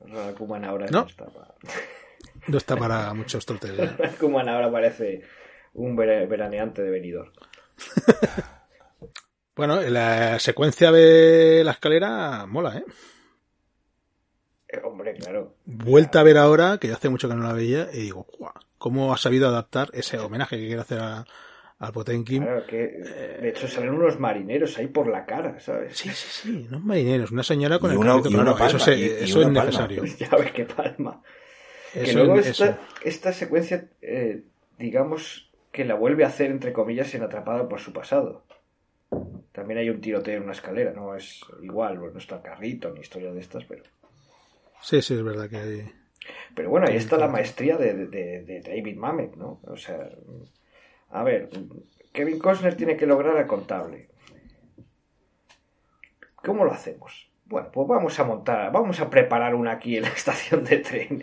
[0.00, 1.02] Ronald Koeman ahora No.
[1.02, 1.54] no está para-
[2.48, 3.76] No está para muchos trotes.
[3.76, 3.84] ya.
[3.98, 5.22] Ronald Koeman ahora parece
[5.74, 7.32] un vera- veraneante de venidor.
[9.54, 12.84] Bueno, la secuencia de la escalera mola, ¿eh?
[14.68, 15.54] Eh, hombre, claro.
[15.64, 18.52] Vuelta a ver ahora, que yo hace mucho que no la veía, y digo, "Guau,
[18.78, 21.24] ¿cómo ha sabido adaptar ese homenaje que quiere hacer a,
[21.78, 22.42] al Potenkin?
[22.42, 22.76] Claro, que
[23.40, 25.96] de hecho salen unos marineros ahí por la cara, ¿sabes?
[25.96, 28.78] Sí, sí, sí, unos marineros, una señora con Y el uno- y uno palma, eso,
[28.78, 29.64] se- y- y eso uno es palma.
[29.64, 30.02] necesario.
[30.18, 31.22] Ya ves qué palma.
[31.94, 34.42] que luego es- esta, esta secuencia, eh,
[34.78, 35.45] digamos
[35.76, 38.44] que la vuelve a hacer, entre comillas, en Atrapada por su pasado.
[39.52, 43.00] También hay un tiroteo en una escalera, no es igual, bueno, no está carrito ni
[43.00, 43.84] historia de estas, pero...
[44.80, 45.92] Sí, sí, es verdad que hay...
[46.54, 49.60] Pero bueno, ahí está la maestría de, de- de David Mamet, ¿no?
[49.64, 50.08] O sea,
[51.10, 51.50] a ver,
[52.12, 54.08] Kevin Costner tiene que lograr al contable.
[56.36, 57.30] ¿Cómo lo hacemos?
[57.44, 61.22] Bueno, pues vamos a montar, vamos a preparar una aquí en la estación de tren,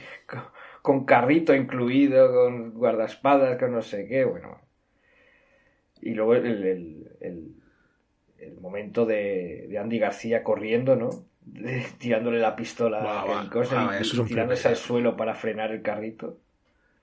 [0.84, 4.60] con, carrito incluido, con guardaespadas, con no sé qué, bueno.
[6.02, 7.56] Y luego el, el- el-
[8.38, 11.10] el momento de, de Andy García corriendo, ¿no?
[11.42, 15.72] De- tirándole la pistola a Costner guau, y- eso es tirándose al suelo para frenar
[15.72, 16.38] el carrito.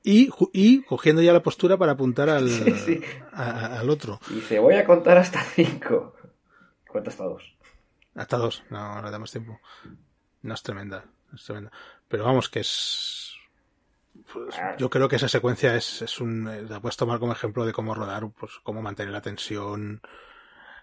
[0.02, 3.00] Y, y cogiendo ya la postura para apuntar al, Sí, sí.
[3.32, 4.20] a- a- al otro.
[4.30, 6.14] Y dice, voy a contar hasta cinco.
[6.88, 7.56] Cuenta hasta dos.
[8.14, 9.60] Hasta dos, no, no damos tiempo.
[10.42, 11.04] No es tremenda,
[11.34, 11.70] es tremenda.
[12.08, 13.29] Pero vamos, que es.
[14.32, 16.48] Pues, yo creo que esa secuencia es, es un.
[16.48, 20.00] eh, La puedes tomar como ejemplo de cómo rodar, pues cómo mantener la tensión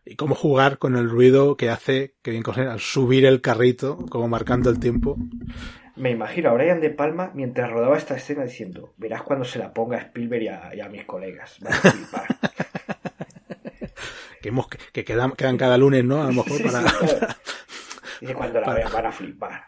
[0.05, 4.27] y cómo jugar con el ruido que hace Kevin Costner al subir el carrito, como
[4.27, 5.17] marcando el tiempo.
[5.95, 9.73] Me imagino a Brian De Palma mientras rodaba esta escena diciendo, verás cuando se la
[9.73, 11.57] ponga a Spielberg y a, y a mis colegas.
[11.61, 12.27] Van a flipar".
[14.41, 16.21] Que, hemos, que quedan, quedan cada lunes, ¿no?
[16.21, 16.81] A lo mejor para.
[18.21, 19.65] Dice, cuando la Para- vean van a flipar.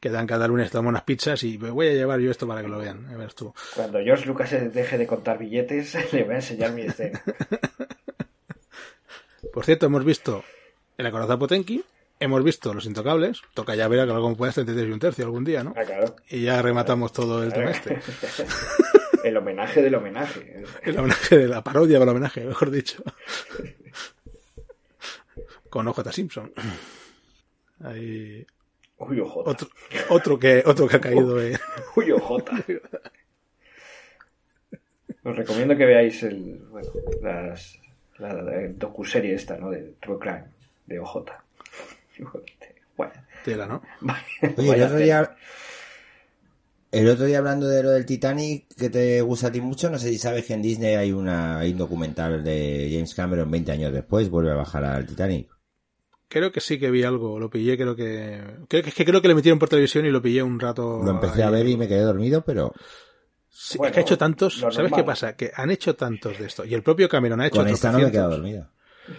[0.00, 2.68] Quedan cada lunes, tomamos unas pizzas y me voy a llevar yo esto para que
[2.68, 3.06] lo vean.
[3.12, 3.52] A ver tú.
[3.76, 7.22] Cuando George Lucas deje de contar billetes, le voy a enseñar mi escena.
[9.52, 10.42] Por cierto, hemos visto
[10.96, 11.84] El acorazado Potenki,
[12.18, 15.24] hemos visto Los Intocables, toca ya ver a que algo puedas 33 y un tercio
[15.26, 15.74] algún día, ¿no?
[15.76, 16.16] Ah, claro.
[16.30, 18.00] Y ya rematamos todo el tema este.
[19.24, 20.64] El homenaje del homenaje.
[20.82, 23.02] El homenaje de la parodia del homenaje, mejor dicho.
[25.68, 26.50] Con OJ Simpson.
[27.84, 28.46] Hay
[29.00, 29.36] Uy, OJ.
[29.46, 29.68] otro,
[30.10, 31.58] otro que otro que ha caído en...
[31.96, 32.44] Uy, OJ.
[35.24, 36.90] Os recomiendo que veáis el, bueno,
[37.22, 37.78] las,
[38.18, 39.70] la, la docuserie esta, ¿no?
[39.70, 40.44] De True Crime,
[40.86, 41.24] de OJ.
[42.96, 43.12] Bueno,
[43.44, 43.82] tela, ¿no?
[44.56, 45.36] Oye, el otro día.
[46.92, 49.98] El otro día hablando de lo del Titanic, que te gusta a ti mucho, no
[49.98, 53.70] sé si sabes que en Disney hay, una, hay un documental de James Cameron 20
[53.70, 55.48] años después, vuelve a bajar al Titanic.
[56.30, 58.40] Creo que sí que vi algo, lo pillé, creo que...
[58.68, 61.02] Creo que, es que creo que le metieron por televisión y lo pillé un rato...
[61.04, 61.48] Lo empecé ahí.
[61.48, 62.72] a ver y me quedé dormido, pero
[63.52, 65.00] Sí, Bueno, es que ha hecho tantos, ¿sabes normal.
[65.00, 65.36] qué pasa?
[65.36, 66.64] Que han hecho tantos de esto.
[66.64, 68.68] Y el propio Cameron ha hecho con esta no me he quedado dormido.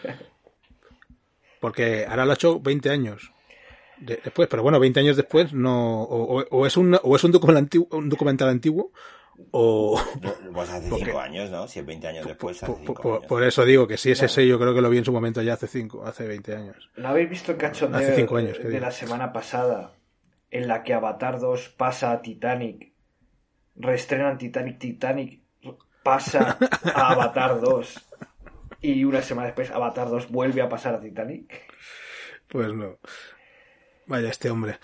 [1.59, 3.31] Porque ahora lo ha hecho 20 años
[3.99, 7.23] de- después, pero bueno, 20 años después no o, o- o es un o es
[7.23, 8.91] un documental antiguo, un documental antiguo
[9.51, 9.99] O,
[10.53, 11.67] Pues hace Porque- 5 años, ¿no?
[11.67, 13.25] Si es 20 años después, hace por, 5 por- años.
[13.27, 15.41] por eso digo que si es ese, yo creo que lo vi en su momento
[15.41, 16.89] ya hace 5, hace 20 años.
[16.97, 18.81] ¿No habéis visto el cachondeo Hace cinco años, ¿qué de digo?
[18.81, 19.93] la semana pasada
[20.49, 22.91] en la que Avatar 2 pasa a Titanic,
[23.75, 25.41] reestrenan Titanic, Titanic
[26.03, 26.57] pasa
[26.93, 27.95] a Avatar 2
[28.81, 31.51] y una semana después Avatar 2 vuelve a pasar a Titanic?
[32.47, 32.97] Pues no.
[34.07, 34.77] Vaya, este hombre.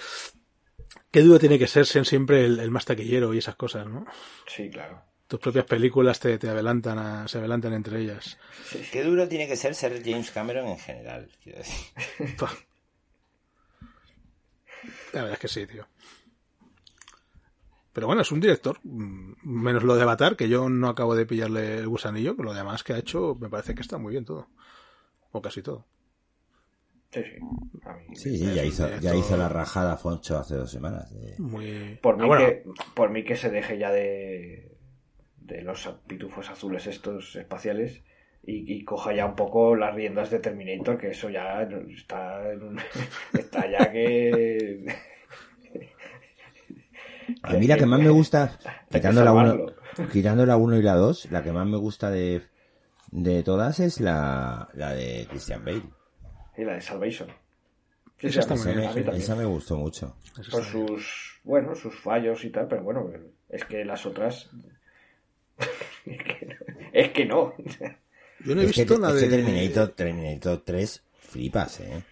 [1.18, 4.06] Qué duro tiene que ser ser siempre el, el más taquillero y esas cosas, ¿no?
[4.46, 5.02] Sí, claro.
[5.28, 8.38] Tus propias películas te, te adelantan a- se adelantan entre ellas.
[8.92, 11.28] Qué duro tiene que ser ser James Cameron en general.
[11.42, 12.36] quiero decir.
[12.38, 12.52] Pa.
[15.12, 15.88] La verdad es que sí, tío.
[17.94, 21.26] Pero bueno, es un director, mm, menos lo de Avatar, que yo no acabo de
[21.26, 24.24] pillarle el gusanillo, pero lo demás que ha hecho me parece que está muy bien
[24.24, 24.50] todo.
[25.32, 25.88] O casi todo.
[27.12, 27.40] Sí, sí.
[27.86, 31.10] A mí- Sí, sí, ya hizo, ya hizo la rajada Foncho hace dos semanas.
[31.14, 31.98] de- Muy...
[32.02, 34.72] Por mí, Ah, bueno, que, por mí que se deje ya de,
[35.42, 38.04] de los pitufos azules estos espaciales
[38.44, 42.64] y, y coja ya un poco las riendas de Terminator, que eso ya está, en
[42.64, 42.80] un-
[43.34, 44.86] está ya que...
[47.44, 48.58] A mí la que más me gusta,
[48.90, 49.76] quitando la 1 salvarlo.
[50.12, 52.42] quitando la uno y la 2, la que más me gusta de,
[53.12, 55.84] de todas es la, la de Christian Bale.
[56.58, 57.30] Y la de Salvation.
[58.20, 58.78] Sí, Esa está muy bien.
[58.78, 59.16] me, también.
[59.16, 60.16] esa me gustó mucho.
[60.36, 60.64] bien.
[60.64, 63.12] sus, bueno, sus fallos y tal, pero bueno,
[63.48, 64.50] es que las otras...
[66.06, 66.56] es, que no,
[66.94, 67.54] es que no.
[68.44, 69.30] Yo no he es que, visto la es de...
[69.30, 72.04] Terminator, Terminator 3 flipas, eh.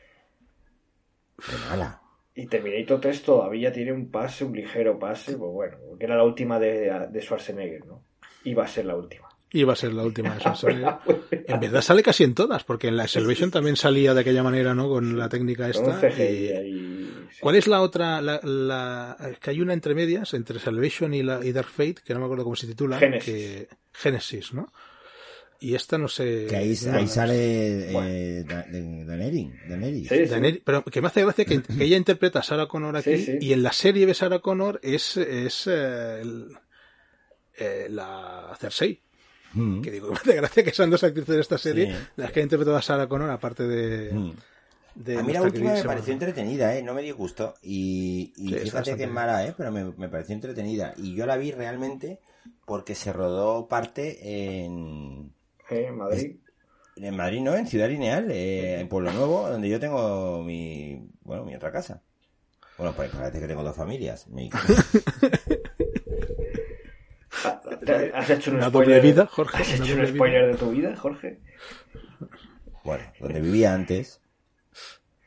[1.38, 2.02] Qué mala.
[2.36, 6.24] Y Terminator 3 todavía tiene un pase, un ligero pase, pues bueno, que era la
[6.24, 8.04] última de, de Schwarzenegger, ¿no?
[8.44, 9.28] Iba a ser la última.
[9.52, 10.96] Iba a ser la última de Schwarzenegger.
[11.48, 14.74] En verdad sale casi en todas, porque en la Salvation también salía de aquella manera,
[14.74, 14.90] ¿no?
[14.90, 16.00] Con la técnica esta.
[16.10, 17.12] Y- ahí.
[17.40, 18.22] ¿Cuál es la otra?
[18.22, 21.98] La, la- es que hay una entre medias, entre Salvation y, la, y Dark Fate,
[22.04, 22.98] que no me acuerdo cómo se titula.
[22.98, 23.26] Génesis.
[23.26, 24.72] Que, Génesis, ¿no?
[25.60, 26.48] Y esta no sé.
[26.50, 28.10] Que ahí, ahí sale Bueno.
[28.10, 29.50] eh, Da- de- Daenerys.
[29.70, 30.08] Daenerys.
[30.10, 30.34] Sí, sí.
[30.34, 33.26] Daenerys- pero que me hace gracia que, que ella interpreta a Sarah Connor aquí Sí,
[33.26, 33.38] sí.
[33.40, 36.50] y en la serie de Sarah Connor es, es eh, el-
[37.58, 39.02] eh, la Cersei.
[39.56, 39.82] Mm.
[39.82, 42.44] Que digo, hace gracia que sean dos actrices de esta serie Sí, las que ha
[42.44, 44.14] interpretado a Sarah Connor, aparte de.
[44.14, 44.32] Mm.
[44.96, 46.84] de A mí la última me pareció entretenida, ¿eh?
[46.84, 47.56] No me dio gusto.
[47.64, 49.54] Y, y Sí, fíjate que es mala, ¿eh?
[49.58, 50.94] Pero me, me pareció entretenida.
[50.98, 52.20] Y yo la vi realmente
[52.66, 55.32] porque se rodó parte en,
[55.70, 56.36] Eh, Madrid.
[56.98, 57.56] en Madrid, ¿no?
[57.56, 62.02] En Ciudad Lineal, eh, en Pueblo Nuevo, donde yo tengo mi, bueno, mi otra casa.
[62.78, 64.28] Bueno, pues parece que tengo dos familias.
[64.28, 64.62] Mi- Ah,
[65.48, 65.62] ¿te-
[68.14, 68.96] ¿Has hecho un Una spoiler?
[69.02, 70.08] doble vida, Jorge, ¿Has hecho un vida.
[70.08, 71.40] spoiler de tu vida, Jorge?
[72.84, 74.22] bueno, donde vivía antes.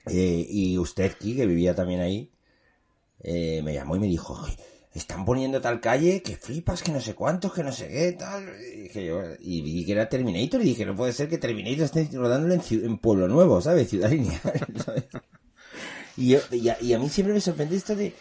[0.07, 2.33] Eh, y usted, Ki, que vivía también ahí,
[3.23, 4.57] eh, me llamó y me dijo, "Ay,
[4.95, 8.45] están poniendo tal calle que flipas, que no sé cuántos, que no sé qué, tal.
[8.75, 11.85] Y, dije yo, y vi que era Terminator y dije, no puede ser que Terminator
[11.85, 13.89] esté rodándolo en, en Pueblo Nuevo, ¿sabes?
[13.91, 14.41] Ciudad Lineal,
[14.85, 15.05] ¿sabes?
[16.17, 18.15] Y, yo- y, a, y a mí siempre me sorprende esto de...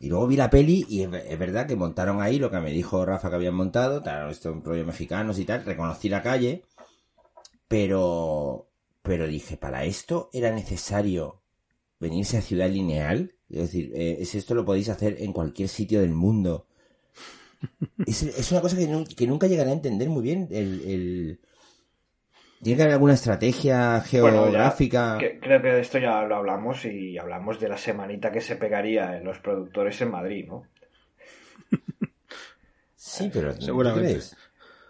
[0.00, 3.04] Y luego vi la peli y es, verdad que montaron ahí lo que me dijo
[3.04, 6.64] Rafa que habían montado, tal, esto en rollo mexicanos y tal, reconocí la calle,
[7.68, 8.68] pero
[9.02, 11.40] pero dije, para esto era necesario
[12.00, 13.34] venirse a Ciudad Lineal.
[13.50, 16.66] Es decir, eh, es esto lo podéis hacer en cualquier sitio del mundo.
[18.06, 20.48] Es, es una cosa que, que nunca llegaré a entender muy bien.
[20.50, 21.40] El, el-
[22.62, 25.16] Tiene que haber alguna estrategia Bueno, ya, geográfica.
[25.18, 28.56] que- creo que de esto ya lo hablamos y hablamos de la semanita que se
[28.56, 30.62] pegaría en los productores en Madrid, ¿no?
[32.96, 34.10] Sí, pero ¿tú Seguramente.
[34.10, 34.36] crees?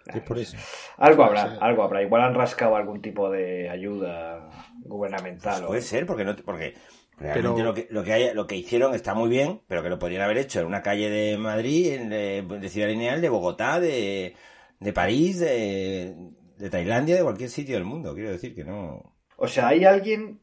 [0.06, 0.56] Es por eso.
[0.96, 1.58] Algo habrá, Sí.
[1.60, 2.02] algo habrá.
[2.02, 4.48] Igual han rascado algún tipo de ayuda
[4.84, 5.66] gubernamental.
[5.66, 6.74] Puede ser, porque no, porque
[7.18, 9.90] realmente Pero- lo que lo que hay- lo que hicieron está muy bien, pero que
[9.90, 13.28] lo podrían haber hecho en una calle de Madrid, en- de, de Ciudad Lineal, de
[13.28, 14.34] Bogotá, de,
[14.80, 16.14] de París, de,
[16.59, 18.14] de Tailandia, de cualquier sitio del mundo.
[18.14, 19.14] Quiero decir que no.
[19.36, 20.40] O sea, hay alguien,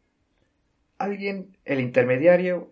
[0.97, 2.71] alguien, el intermediario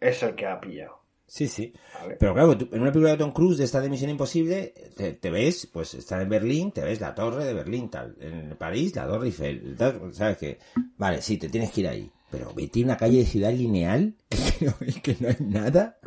[0.00, 1.00] es el que ha pillado.
[1.26, 1.72] Sí, sí.
[2.18, 5.12] Pero claro, tú- en una película de Tom Cruise de esta de Misión Imposible, te,
[5.12, 8.16] te ves, pues está en Berlín, te ves la torre de Berlín, tal.
[8.20, 9.76] En París, la torre Eiffel.
[9.78, 10.58] tal, ¿Sabes qué?
[10.96, 12.10] Vale, sí, te tienes que ir ahí.
[12.32, 14.14] Pero vete a una calle de ciudad lineal,
[14.58, 15.98] que no, que no hay nada.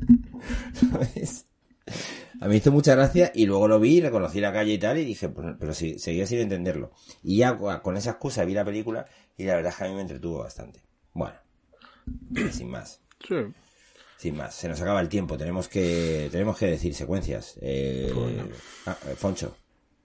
[0.72, 1.46] ¿Sabes?
[2.40, 4.98] A mí me hizo mucha gracia y luego lo vi, reconocí la calle y tal
[4.98, 6.92] y dije, pues, pero sí, seguía sin entenderlo.
[7.22, 9.94] Y ya con esa excusa vi la película y la verdad es que a mí
[9.94, 10.80] me entretuvo bastante.
[11.12, 11.36] Bueno,
[12.50, 13.00] sin más.
[13.26, 13.36] Sí.
[14.16, 17.58] Sin más, se nos acaba el tiempo, tenemos que tenemos que decir secuencias.
[17.62, 18.12] Eh,
[18.86, 19.56] ah, eh, Foncho.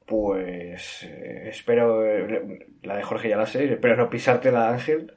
[0.05, 5.13] Pues eh, espero, eh, la de Jorge ya la sé, espero no pisarte la Ángel,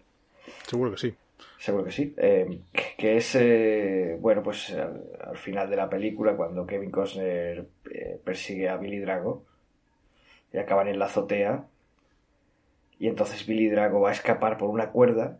[0.67, 1.15] Seguro que sí.
[1.59, 2.61] Seguro que sí, eh,
[2.97, 8.21] que es, eh, bueno, pues al, al final de la película, cuando Kevin Costner eh,
[8.25, 9.45] persigue a Billy Drago
[10.53, 11.65] y acaban en la azotea
[12.99, 15.39] y entonces Billy Drago va a escapar por una cuerda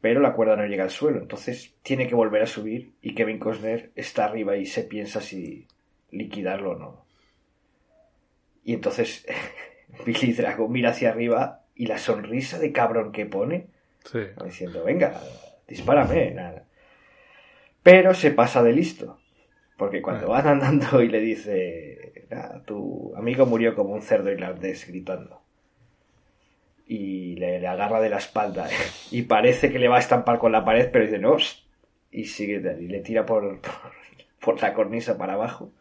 [0.00, 1.20] pero la cuerda no llega al suelo.
[1.20, 5.68] Entonces tiene que volver a subir y Kevin Costner está arriba y se piensa si
[6.10, 7.04] liquidarlo o no.
[8.64, 9.24] Y entonces
[10.04, 13.68] Billy Drago mira hacia arriba y la sonrisa de cabrón que pone
[14.04, 14.18] Sí.
[14.44, 15.20] diciendo, venga,
[15.72, 16.64] dispárame, nada.
[17.82, 19.18] Pero se pasa de listo.
[19.76, 24.86] Porque cuando van andando y le dice, "Ah, tu amigo murió como un cerdo irlandés
[24.86, 25.42] gritando.
[26.86, 28.76] Y le, le agarra de la espalda ¿eh?
[29.10, 31.64] y parece que le va a estampar con la pared, pero dice, no, psst",
[32.10, 33.72] y sigue y le tira por, por,
[34.40, 35.72] por la cornisa para abajo.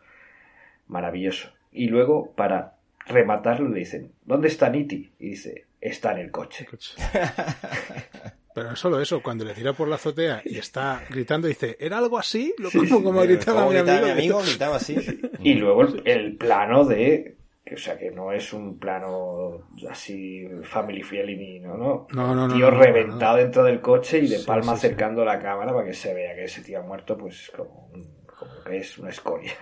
[0.88, 1.52] Maravilloso.
[1.72, 2.76] Y luego, para
[3.06, 5.12] rematarlo, le dicen, ¿dónde está Nitti?
[5.20, 6.66] Y dice, está en el coche.
[8.54, 11.98] Pero no solo eso, cuando le tira por la azotea y está gritando, dice, ¿era
[11.98, 12.54] algo así?
[12.58, 14.06] Lo como, como gritaba ¿Cómo mi gritaba amigo.
[14.08, 14.42] mi amigo?
[14.44, 14.96] Gritaba así.
[15.42, 17.38] Y luego el, el plano de.
[17.64, 22.08] que, O sea, que no es un plano así family friendly ni no, no.
[22.14, 24.80] No, no, no, Tío no, no, reventado dentro del coche y de Sí, palma sí,
[24.80, 24.88] sí.
[24.88, 28.26] acercando la cámara para que se vea que ese tío ha muerto, pues como, un-
[28.26, 29.54] como que es una escoria.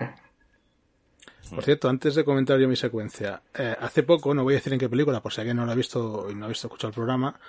[1.49, 4.71] Por cierto, antes de comentar yo mi secuencia, eh, hace poco, no voy a decir
[4.73, 6.89] en qué película, por si alguien no lo ha visto y no ha visto escuchado
[6.89, 7.39] el programa,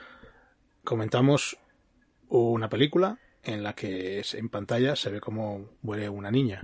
[0.84, 1.56] comentamos
[2.28, 6.62] una película en la que es- en pantalla se ve como muere una niña.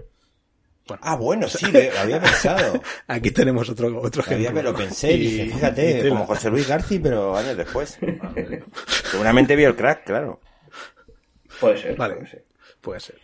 [1.01, 2.81] Ah, bueno, sí, lo había pensado.
[3.09, 4.53] Aquí tenemos otro, otro ejemplo.
[4.53, 7.99] me lo pensé y dije, fíjate, y como José Luis García, pero años después.
[9.11, 10.41] Seguramente vio el crack, claro.
[11.61, 12.15] Puede ser, Vale.
[12.17, 12.45] puede ser.
[12.81, 13.21] Puede ser.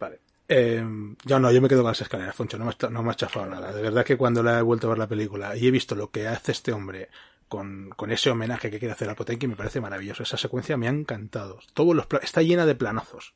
[0.00, 0.20] Vale.
[0.48, 0.84] Eh,
[1.24, 3.14] yo no, yo me quedo con las escaleras, Foncho, no me, ha- no me ha
[3.14, 3.72] chafado nada.
[3.72, 6.10] De verdad que cuando la he vuelto a ver la película y he visto lo
[6.10, 7.08] que hace este hombre
[7.50, 10.22] con, con ese homenaje que quiere hacer a Potenki, me parece maravilloso.
[10.22, 11.58] Esa secuencia me ha encantado.
[11.74, 13.34] Todos los está llena de planazos.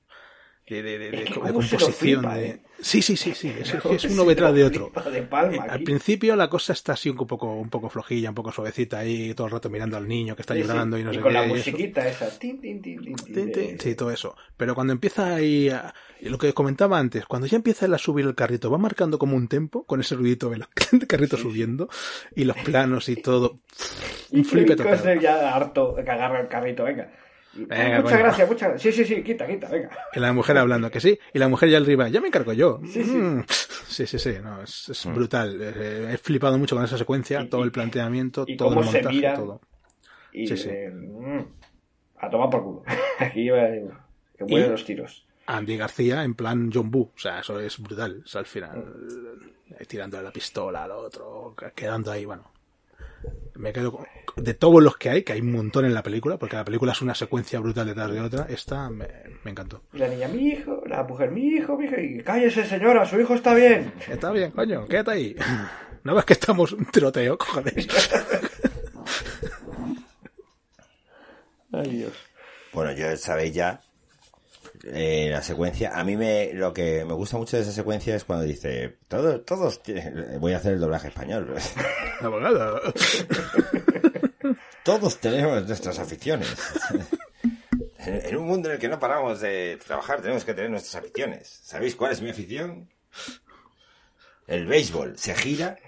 [0.67, 1.93] De, de, de, de- Es que composición.
[1.93, 2.41] flipa.
[2.41, 2.61] ¿eh?
[2.81, 3.53] Sí, sí, sí, sí.
[3.61, 4.91] Es, uno detrás de otro.
[5.29, 8.51] palma Eh, Al principio la cosa está así un poco, un poco flojilla, un poco
[8.51, 10.67] suavecita ahí, todo el rato mirando al niño que está Sí, sí.
[10.67, 11.35] llorando y no sé con qué.
[11.35, 11.55] la y eso.
[11.57, 12.39] musiquita esa.
[12.39, 14.35] tin, tin, tin, Sí, todo eso.
[14.57, 15.93] Pero cuando empieza ahí, a-
[16.23, 19.37] lo que comentaba antes, cuando ya empieza él a subir el carrito, va marcando como
[19.37, 20.49] un tempo con ese ruidito
[20.91, 21.91] del carrito subiendo
[22.35, 23.59] y los planos y todo.
[24.31, 25.21] Y Un flipe total.
[25.21, 27.13] ya harto que agarra el carrito, venga.
[27.57, 28.95] Y, Venga, muchas gracias, muchas gracias.
[28.95, 29.91] Sí, sí, sí, quita, quita, venga.
[30.15, 32.81] Y la mujer hablando que sí, y la mujer ya arriba, ya me encargo yo.
[32.85, 33.11] Sí, sí.
[33.17, 33.45] Mm.
[33.49, 35.59] sí, sí, sí, no, es, es brutal.
[35.61, 38.87] Eh, he flipado mucho con esa secuencia, Y- todo el planteamiento, y todo el cómo
[38.91, 39.37] se montaje, miran.
[39.37, 39.61] todo.
[40.33, 40.69] Y Sí, sí.
[40.71, 41.45] eh, mm,
[42.19, 42.83] a tomar por culo.
[43.21, 45.25] Aquí que mueren los tiros.
[45.47, 47.13] Andy García en plan John Boo.
[47.15, 48.23] O sea, eso es brutal.
[48.25, 48.83] O sea, al final,
[49.79, 52.51] eh, tirando la pistola al otro, quedando ahí, bueno.
[53.55, 54.07] Me quedo con-
[54.37, 56.93] de todos los que hay, que hay un montón en la película, porque la película
[56.93, 58.47] es una secuencia brutal detrás de otra.
[58.49, 59.07] Esta me,
[59.45, 59.83] me encantó.
[59.93, 61.97] Y la niña, mi hijo, la mujer, mi hijo, mi hijo.
[62.01, 63.93] Y cállese, señora, su hijo está bien.
[64.09, 65.37] Está bien, coño, quédate ahí.
[66.05, 67.89] No ves que estamos un tiroteo, cojones.
[71.73, 72.13] Ay, Dios.
[72.73, 73.81] Bueno, yo sabéis ya
[74.87, 75.93] eh, la secuencia.
[75.99, 79.45] A mí me lo que me gusta mucho de esa secuencia es cuando dice todos
[79.45, 81.55] todos tienen- voy a hacer el doblaje español.
[82.21, 82.81] Abogado.
[84.85, 86.55] Todos tenemos nuestras aficiones.
[87.99, 90.97] En en un mundo en el que no paramos de trabajar, tenemos que tener nuestras
[91.03, 91.61] aficiones.
[91.63, 92.91] ¿Sabéis cuál es mi afición?
[94.47, 95.17] El béisbol.
[95.17, 95.79] Se gira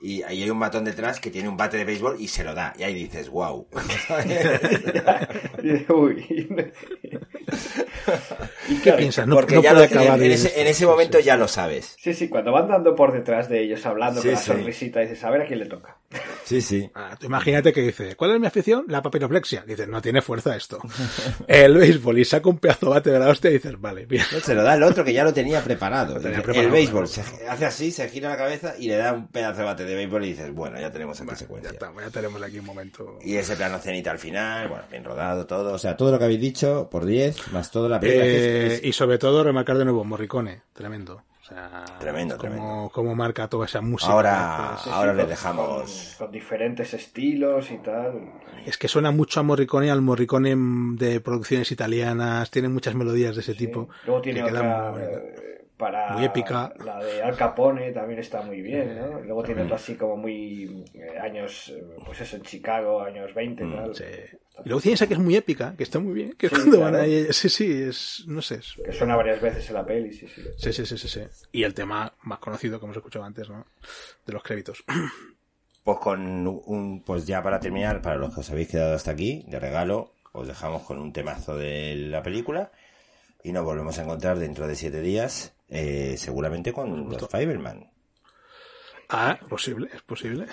[0.00, 2.54] y ahí hay un matón detrás que tiene un bate de béisbol y se lo
[2.54, 2.72] da.
[2.78, 3.68] Y ahí dices, wow.
[5.90, 6.48] Uy.
[8.68, 9.26] ¿Y qué piensas?
[9.26, 11.48] No, Porque no ya puede lo- acabar en, de- ese, en ese momento ya lo
[11.48, 11.94] sabes.
[11.98, 14.46] Sí, sí, cuando van dando por detrás de ellos, hablando Sí, con la sí.
[14.46, 15.96] sonrisita, dices, a ver a quién le toca.
[16.44, 16.90] Sí, sí.
[16.94, 18.84] Ah, tú imagínate que dice, ¿cuál es mi afición?
[18.88, 19.64] La papiroflexia.
[19.66, 20.78] Dices, no tiene fuerza esto.
[21.48, 24.24] El béisbol y saca un pedazo de bate de la hostia y dices, vale, bien.
[24.32, 26.14] No, se lo da el otro que ya lo tenía preparado.
[26.20, 29.12] tenía Dice, preparado, el béisbol se hace así, se gira la cabeza y le da
[29.14, 31.70] un pedazo de bate de béisbol y dices, bueno, ya tenemos aquí Ya secuencia.
[31.70, 33.18] está, ya tenemos aquí un momento.
[33.22, 35.72] Y ese plano cenita al final, bueno, bien rodado todo.
[35.72, 38.26] O sea, todo lo que habéis dicho por 10, más toda la película.
[38.26, 41.22] Eh, es- y sobre todo remarcar de nuevo Morricone, tremendo.
[41.40, 42.90] O sea, Tremendo, como, tremendo.
[42.94, 44.12] como marca toda esa música.
[44.12, 46.14] Ahora, ahora Sí, le con- dejamos.
[46.16, 48.30] Con, con diferentes estilos y tal.
[48.64, 50.54] es que suena mucho a Morricone, al Morricone
[50.96, 53.88] de producciones italianas, tiene muchas melodías de ese tipo.
[54.06, 56.72] Luego tiene que otra muy eh, para Muy épica.
[56.84, 59.18] la de Al Capone también está muy bien, ¿no?
[59.18, 61.74] Eh, Luego tiene otra así como muy eh, años,
[62.06, 63.94] pues eso, en Chicago, años 20 Mm, tal.
[63.96, 64.04] Sí.
[64.64, 66.76] Y luego tiene esa que es muy épica, que está muy bien, que Sí, cuando
[66.76, 66.92] claro.
[66.92, 67.26] van ahí.
[67.32, 68.24] Sí, sí, es.
[68.26, 68.56] No sé.
[68.56, 70.42] es- Que suena varias veces en la peli, sí, sí.
[70.58, 71.20] Sí, sí, sí, sí, sí.
[71.52, 73.66] Y el tema más conocido que hemos escuchado antes, ¿no?
[74.26, 74.84] De los créditos.
[75.84, 79.44] Pues con un, pues ya para terminar, para los que os habéis quedado hasta aquí,
[79.48, 82.70] de regalo, os dejamos con un temazo de la película
[83.42, 87.90] y nos volvemos a encontrar dentro de siete días, eh, seguramente con los Fiberman.
[89.08, 90.46] Ah, posible, es posible.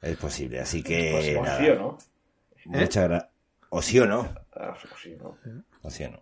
[0.00, 1.74] Es posible, así que Pues, nada.
[1.74, 1.98] no.
[2.66, 3.30] Muchas gracias.
[3.70, 4.28] O sí o no.
[4.54, 5.36] Ah, o sí, ¿no?
[5.82, 6.20] O sí o no.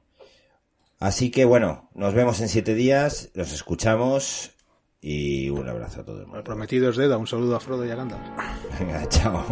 [1.01, 4.53] Así que bueno, nos vemos en siete días, los escuchamos
[5.01, 6.45] y un abrazo a todo el El mundo.
[6.45, 7.19] prometido es Deda.
[7.19, 8.23] Un saludo a Frodo y a Gandalf.
[8.81, 9.45] Venga, chao.